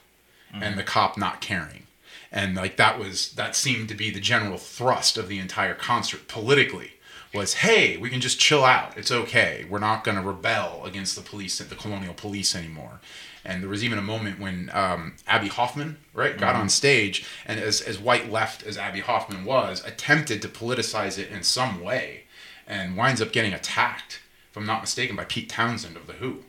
[0.54, 1.88] and the cop not caring.
[2.32, 6.28] And like that was that seemed to be the general thrust of the entire concert
[6.28, 6.94] politically
[7.34, 8.98] was hey we can just chill out.
[8.98, 9.66] It's okay.
[9.70, 13.00] We're not going to rebel against the police the colonial police anymore.
[13.46, 17.60] And there was even a moment when um, abby hoffman right got on stage and
[17.60, 22.24] as, as white left as abby hoffman was attempted to politicize it in some way
[22.68, 26.40] and winds up getting attacked if i'm not mistaken by pete townshend of the who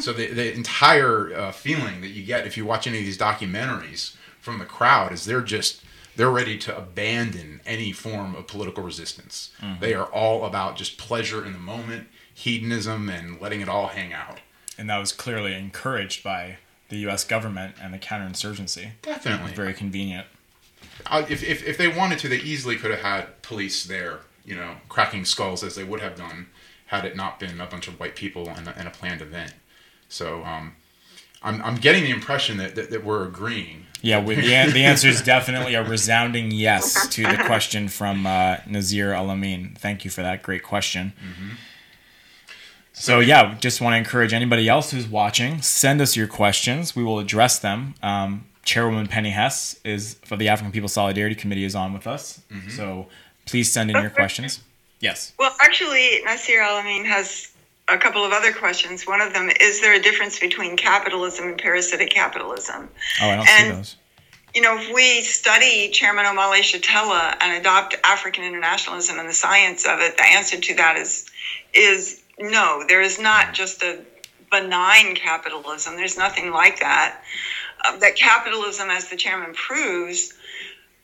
[0.00, 3.18] so the, the entire uh, feeling that you get if you watch any of these
[3.18, 5.80] documentaries from the crowd is they're just
[6.16, 9.50] they're ready to abandon any form of political resistance.
[9.80, 14.12] They are all about just pleasure in the moment, hedonism, and letting it all hang
[14.14, 14.40] out.
[14.78, 16.56] And that was clearly encouraged by
[16.88, 17.24] the U.S.
[17.24, 18.92] government and the counterinsurgency.
[19.02, 19.52] Definitely.
[19.52, 20.26] Very convenient.
[21.06, 24.54] Uh, if, if, if they wanted to, they easily could have had police there, you
[24.56, 26.46] know, cracking skulls as they would have done
[26.86, 29.52] had it not been a bunch of white people and a, and a planned event.
[30.08, 30.74] So um,
[31.42, 33.86] I'm, I'm getting the impression that, that, that we're agreeing.
[34.02, 38.24] Yeah, we, the, an- the answer is definitely a resounding yes to the question from
[38.26, 39.76] uh, Nazir Alamin.
[39.76, 41.12] Thank you for that great question.
[42.92, 46.96] So, yeah, just want to encourage anybody else who's watching, send us your questions.
[46.96, 47.94] We will address them.
[48.02, 52.40] Um, Chairwoman Penny Hess is for the African People Solidarity Committee is on with us.
[52.70, 53.06] So
[53.46, 54.60] please send in your questions.
[55.00, 55.32] Yes.
[55.38, 57.52] Well, actually, Nasir Alamin has
[57.88, 59.06] a couple of other questions.
[59.06, 62.88] One of them is there a difference between capitalism and parasitic capitalism?
[63.22, 63.96] Oh, I don't see And- those.
[64.54, 69.84] You know, if we study Chairman Omali Yeshitela and adopt African internationalism and the science
[69.84, 71.26] of it, the answer to that is
[71.74, 72.82] is no.
[72.88, 74.00] There is not just a
[74.50, 75.96] benign capitalism.
[75.96, 77.20] There's nothing like that.
[77.84, 80.32] Uh, that capitalism, as the chairman proves,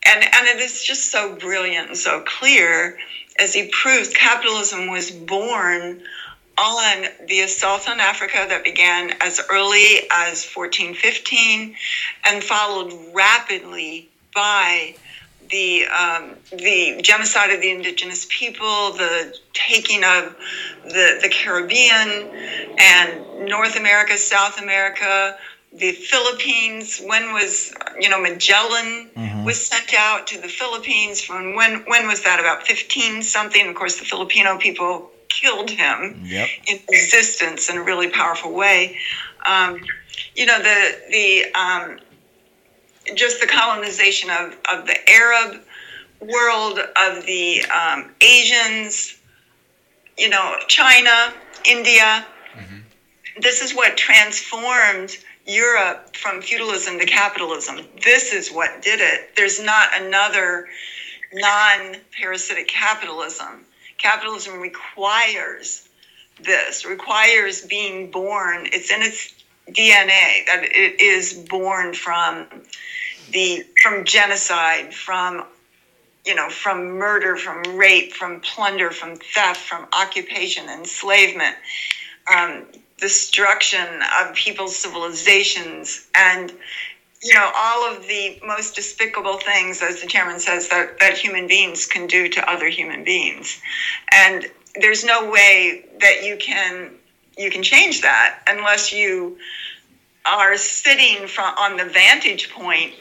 [0.05, 2.99] and and it is just so brilliant and so clear
[3.39, 6.03] as he proves, capitalism was born
[6.59, 11.75] on the assault on Africa that began as early as 1415
[12.27, 14.95] and followed rapidly by
[15.51, 20.37] the um, the genocide of the indigenous people, the taking of
[20.85, 22.31] the the Caribbean
[22.79, 25.37] and North America, South America,
[25.73, 27.01] the Philippines.
[27.05, 29.09] When was you know Magellan
[29.45, 31.21] was sent out to the Philippines?
[31.23, 32.41] From when when was that?
[32.41, 33.69] About 15 something.
[33.69, 36.49] Of course, the Filipino people killed him Yep.
[36.67, 38.99] in resistance in a really powerful way.
[39.47, 39.81] Um,
[40.35, 41.99] you know, the the um,
[43.15, 45.61] just the colonization of, of the Arab
[46.21, 49.19] world, of the um, Asians,
[50.17, 51.33] you know, China,
[51.67, 52.25] India.
[53.41, 55.17] This is what transformed
[55.47, 57.81] Europe from feudalism to capitalism.
[58.05, 59.31] This is what did it.
[59.37, 60.69] There's not another
[61.33, 63.65] non parasitic capitalism.
[63.99, 65.89] Capitalism requires
[66.41, 68.69] this, requires being born.
[68.73, 69.35] It's in its
[69.71, 72.47] DNA that it is born from
[73.31, 75.45] the from genocide, from
[76.25, 81.57] you know, from murder, from rape, from plunder, from theft, from occupation, enslavement,
[82.33, 82.65] um,
[83.03, 86.53] destruction of people's civilizations, and
[87.21, 91.47] you know, all of the most despicable things, as the chairman says, that, that human
[91.49, 93.61] beings can do to other human beings.
[94.13, 94.47] And
[94.81, 96.93] there's no way that you can
[97.37, 99.39] you can change that unless you
[100.25, 102.93] are sitting from, on the vantage point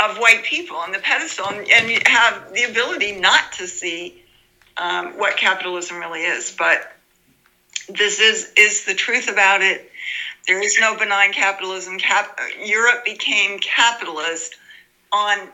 [0.00, 4.24] of white people on the pedestal and, and have the ability not to see
[4.78, 6.54] um, what capitalism really is.
[6.56, 6.93] But
[7.88, 9.90] this is is the truth about it.
[10.46, 11.98] There is no benign capitalism.
[11.98, 14.56] Cap- Europe became capitalist
[15.12, 15.48] on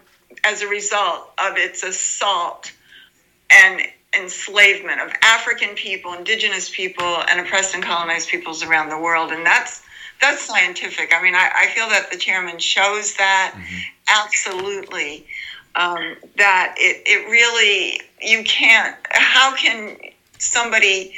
[0.44, 2.72] as a result of its assault
[3.50, 3.82] and
[4.18, 9.30] enslavement of African people, indigenous people, and oppressed and colonized peoples around the world.
[9.30, 9.82] And that's
[10.20, 11.14] that's scientific.
[11.14, 13.56] I mean, I, I feel that the chairman shows that
[14.08, 15.26] absolutely.
[15.76, 18.96] Um, that it, it really you can't.
[19.10, 19.96] How can
[20.38, 21.14] somebody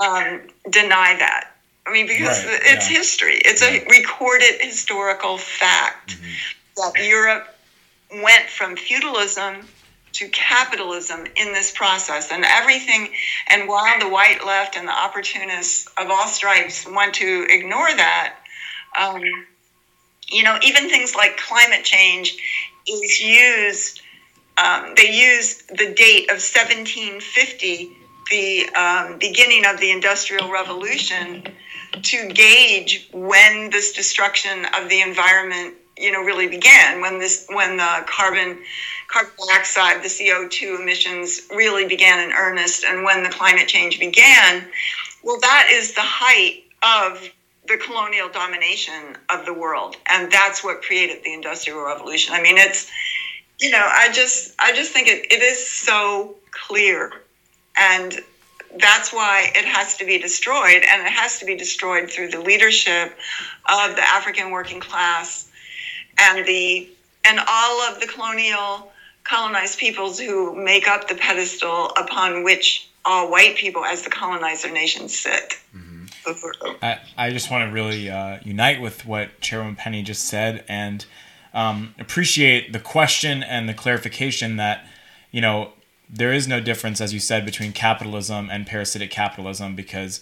[0.00, 0.40] um,
[0.70, 1.52] deny that?
[1.86, 2.98] I mean, because Right, it's yeah.
[2.98, 3.40] history.
[3.44, 6.16] It's a recorded historical fact
[6.76, 7.56] that Europe
[8.22, 9.66] went from feudalism
[10.12, 12.32] to capitalism in this process.
[12.32, 13.10] And everything,
[13.48, 18.36] and while the white left and the opportunists of all stripes want to ignore that,
[19.00, 19.22] um,
[20.28, 22.36] you know, even things like climate change
[22.88, 24.00] is used,
[24.58, 27.90] um, they use the date of 1750,
[28.30, 31.44] the um, beginning of the Industrial Revolution,
[32.02, 37.76] to gauge when this destruction of the environment you know really began when this when
[37.76, 38.56] the carbon
[39.08, 44.64] carbon dioxide the co2 emissions really began in earnest and when the climate change began
[45.24, 47.28] well that is the height of
[47.70, 49.96] the colonial domination of the world.
[50.10, 52.34] And that's what created the industrial revolution.
[52.34, 52.90] I mean it's
[53.60, 57.12] you know i just i just think it, it is so clear
[57.76, 58.20] and
[58.78, 62.40] that's why it has to be destroyed and it has to be destroyed through the
[62.40, 63.16] leadership
[63.68, 65.50] of the african working class
[66.18, 66.88] and the
[67.24, 68.90] and all of the colonial
[69.24, 74.70] colonized peoples who make up the pedestal upon which all white people as the colonizer
[74.70, 75.58] nations sit.
[75.74, 75.96] Mm-hmm.
[76.82, 81.04] I, I just want to really uh, unite with what Chairwoman Penny just said and
[81.54, 84.86] um, appreciate the question and the clarification that,
[85.30, 85.72] you know,
[86.12, 90.20] there is no difference, as you said, between capitalism and parasitic capitalism because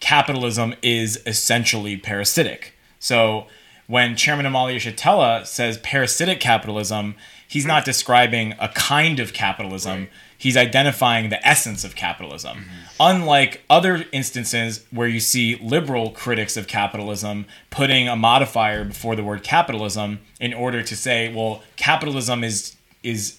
[0.00, 2.74] capitalism is essentially parasitic.
[2.98, 3.46] So
[3.86, 7.16] when Chairman Omali Yeshitela says parasitic capitalism,
[7.46, 10.00] he's not describing a kind of capitalism.
[10.00, 10.10] Right.
[10.38, 12.58] He's identifying the essence of capitalism.
[12.58, 12.70] Mm-hmm.
[13.00, 19.24] Unlike other instances where you see liberal critics of capitalism putting a modifier before the
[19.24, 23.38] word capitalism in order to say, well, capitalism is is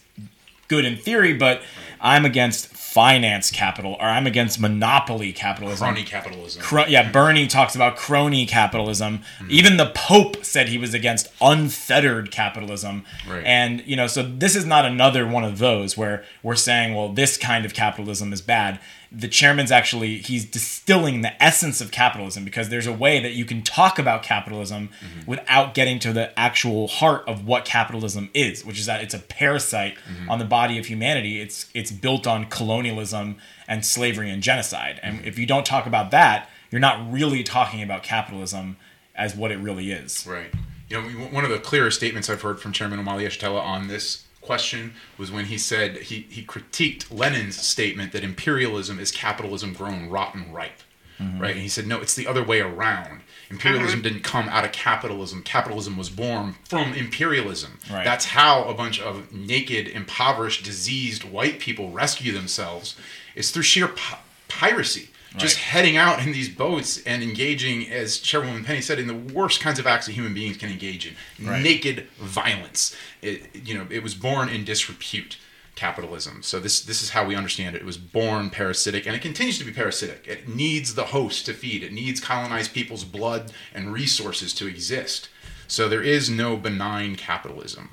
[0.68, 1.62] good in theory, but
[2.00, 5.86] I'm against finance capital or I'm against monopoly capitalism.
[5.86, 6.62] Crony capitalism.
[6.62, 9.20] Cro- yeah, Bernie talks about crony capitalism.
[9.40, 9.48] Mm-hmm.
[9.50, 13.04] Even the Pope said he was against unfettered capitalism.
[13.28, 13.44] Right.
[13.46, 17.10] And, you know, so this is not another one of those where we're saying, well,
[17.10, 18.80] this kind of capitalism is bad
[19.16, 23.46] the chairman's actually he's distilling the essence of capitalism because there's a way that you
[23.46, 25.30] can talk about capitalism mm-hmm.
[25.30, 29.20] without getting to the actual heart of what capitalism is which is that it's a
[29.20, 30.30] parasite mm-hmm.
[30.30, 33.38] on the body of humanity it's it's built on colonialism
[33.68, 35.28] and slavery and genocide and mm-hmm.
[35.28, 38.76] if you don't talk about that you're not really talking about capitalism
[39.16, 40.52] as what it really is right
[40.90, 44.25] you know one of the clearest statements i've heard from chairman omali yeshitela on this
[44.46, 50.10] question was when he said he, he critiqued Lenin's statement that imperialism is capitalism grown
[50.10, 50.82] rotten ripe.
[51.20, 51.42] Mm-hmm.
[51.42, 51.52] Right?
[51.52, 53.22] And he said, no, it's the other way around.
[53.50, 54.08] Imperialism mm-hmm.
[54.08, 55.44] didn't come out of capitalism.
[55.44, 57.80] Capitalism was born from imperialism.
[57.90, 58.04] Right.
[58.04, 62.98] That's how a bunch of naked, impoverished, diseased white people rescue themselves.
[63.34, 64.20] It's through sheer pi-
[64.50, 69.34] piracy just heading out in these boats and engaging, as Chairwoman Penny said, in the
[69.34, 71.62] worst kinds of acts that human beings can engage in, right.
[71.62, 72.96] naked violence.
[73.22, 75.38] It, you know, it was born in disrepute
[75.76, 76.42] capitalism.
[76.42, 77.82] So this this is how we understand it.
[77.82, 80.28] It was born parasitic, and it continues to be parasitic.
[80.28, 81.84] It needs the host to feed.
[81.84, 85.30] It needs colonized people's blood and resources to exist.
[85.68, 87.90] So there is no benign capitalism.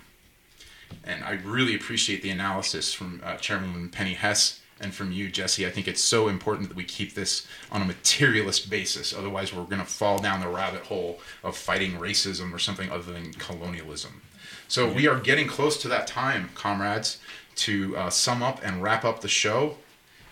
[1.05, 5.66] And I really appreciate the analysis from uh, Chairwoman Penny Hess and from you, Jesse.
[5.66, 9.14] I think it's so important that we keep this on a materialist basis.
[9.14, 13.12] Otherwise, we're going to fall down the rabbit hole of fighting racism or something other
[13.12, 14.22] than colonialism.
[14.68, 17.18] So we are getting close to that time, comrades,
[17.57, 19.76] to uh, sum up and wrap up the show.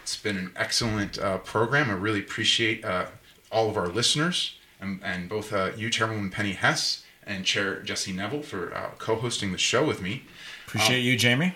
[0.02, 1.90] It's been an excellent uh, program.
[1.90, 3.06] I really appreciate uh,
[3.52, 8.12] all of our listeners and, and both uh, you, Chairwoman Penny Hess, and Chair Jesse
[8.12, 10.24] Neville for uh, co-hosting the show with me.
[10.66, 11.54] Appreciate um, you, Jamie.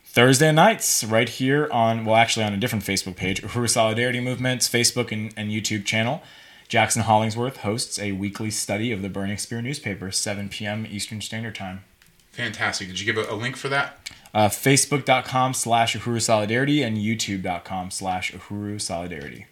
[0.05, 4.67] Thursday nights, right here on, well, actually on a different Facebook page, Uhuru Solidarity Movement's
[4.67, 6.23] Facebook and, and YouTube channel.
[6.67, 10.85] Jackson Hollingsworth hosts a weekly study of the Burning Spear newspaper, 7 p.m.
[10.89, 11.83] Eastern Standard Time.
[12.31, 12.87] Fantastic.
[12.87, 14.09] Did you give a, a link for that?
[14.33, 19.47] Uh, Facebook.com slash Uhuru Solidarity and YouTube.com slash Uhuru Solidarity.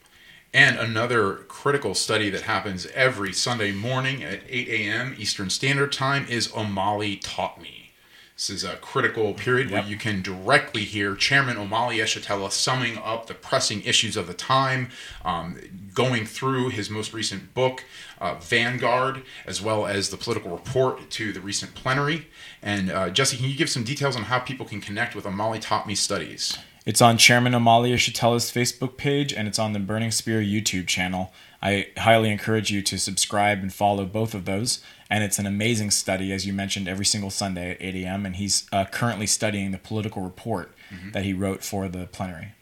[0.54, 5.16] And another critical study that happens every Sunday morning at 8 a.m.
[5.18, 7.92] Eastern Standard Time is Omali Taught Me.
[8.36, 13.26] This is a critical period where you can directly hear Chairman Omali Yeshitela summing up
[13.26, 14.90] the pressing issues of the time,
[15.26, 15.58] um,
[15.96, 17.84] going through his most recent book,
[18.20, 22.28] uh, Vanguard, as well as the political report to the recent plenary.
[22.62, 25.60] And uh, Jesse, can you give some details on how people can connect with Omali
[25.62, 26.58] Taught Me studies?
[26.86, 31.34] It's on Chairman Omali Yeshitela's Facebook page and it's on the Burning Spear YouTube channel.
[31.62, 34.82] I highly encourage you to subscribe and follow both of those.
[35.10, 38.26] And it's an amazing study, as you mentioned, every single Sunday at 8 a.m.
[38.26, 40.74] And he's uh, currently studying the political report
[41.12, 42.54] that he wrote for the plenary.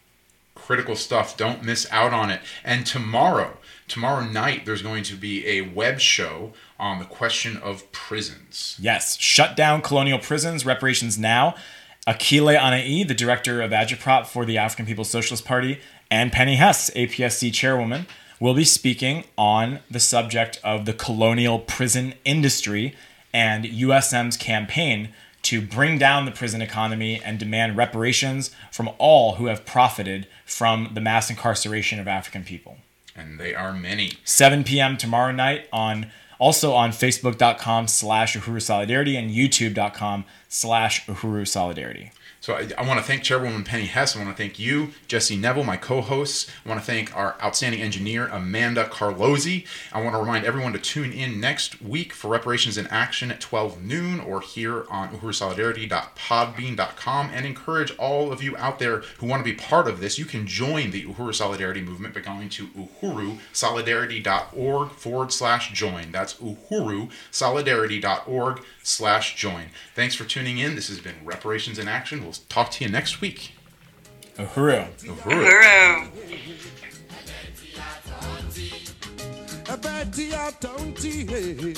[0.66, 1.38] Critical stuff.
[1.38, 2.42] Don't miss out on it.
[2.64, 3.58] And tomorrow,
[3.88, 8.76] tomorrow night, there's going to be a web show on the question of prisons.
[8.80, 11.56] Yes, shut down colonial prisons, reparations now.
[12.08, 16.90] Akile Anai, the director of Agitprop for the African People's Socialist Party, and Penny Hess,
[16.92, 18.08] APSC chairwoman,
[18.40, 22.96] will be speaking on the subject of the colonial prison industry
[23.34, 25.10] and USM's campaign
[25.46, 30.90] to bring down the prison economy and demand reparations from all who have profited from
[30.96, 32.78] the mass incarceration of African people.
[33.16, 34.14] And they are many.
[34.24, 34.98] 7 p.m.
[34.98, 42.12] tomorrow night on also on facebook.com slash uhuru solidarity and youtube.com slash uhuru solidarity
[42.46, 44.16] So I, I want to thank Chairwoman Penny Hess.
[44.16, 46.48] I want to thank you, Jesse Neville, my co-hosts.
[46.64, 49.66] I want to thank our outstanding engineer, Amanda Carlozzi.
[49.92, 53.42] I want to remind everyone to tune in next week for Reparations in Action at
[53.42, 59.44] 12 noon or here on uhurusolidarity.podbean.com and encourage all of you out there who want
[59.44, 60.20] to be part of this.
[60.20, 66.12] You can join the Uhuru Solidarity movement by going to uhurusolidarity.org forward slash join.
[66.12, 69.66] That's uhurusolidarity.org slash join.
[69.96, 70.76] Thanks for tuning in.
[70.76, 72.24] This has been Reparations in Action.
[72.24, 73.52] We'll talk to you next week.
[74.38, 76.12] uhuru Uhuru.
[76.12, 76.76] Uhuru.
[79.82, 81.74] Betty a tonty, hey.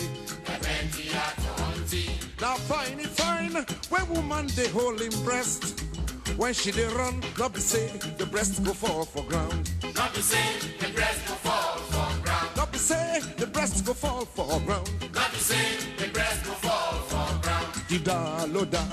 [2.40, 5.82] Now fine it fine when woman they hold him breast.
[6.38, 7.88] When she dey run, not be say
[8.18, 9.72] the breast go fall for ground.
[9.96, 10.46] Not to say
[10.80, 12.50] the breast will fall for ground.
[12.56, 14.90] Not be say the breast go fall for ground.
[18.04, 18.04] Ground.
[18.04, 18.84] Dídá ló dá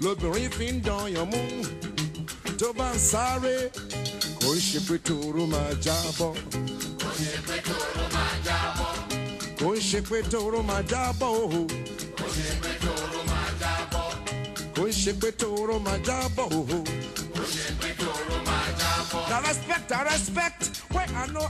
[0.00, 1.40] lóbìnrin fi ń dán yan mú.
[2.58, 3.70] Tó bá ń sáré,
[4.40, 6.34] kò ń ṣe pé tòró máa jábọ́.
[7.00, 8.92] Kò ṣe pé tòró máa jábọ́.
[9.60, 11.66] Kò ń ṣe pé tòró máa jábọ́ o.
[12.18, 14.06] Kò ṣe pé tòró máa jábọ́.
[14.76, 16.60] Kò ń ṣe pé tòró máa jábọ́ o.
[17.34, 19.28] Kò ṣe pé tòró máa jábọ́.
[19.30, 21.48] Na respect, I respect, where I know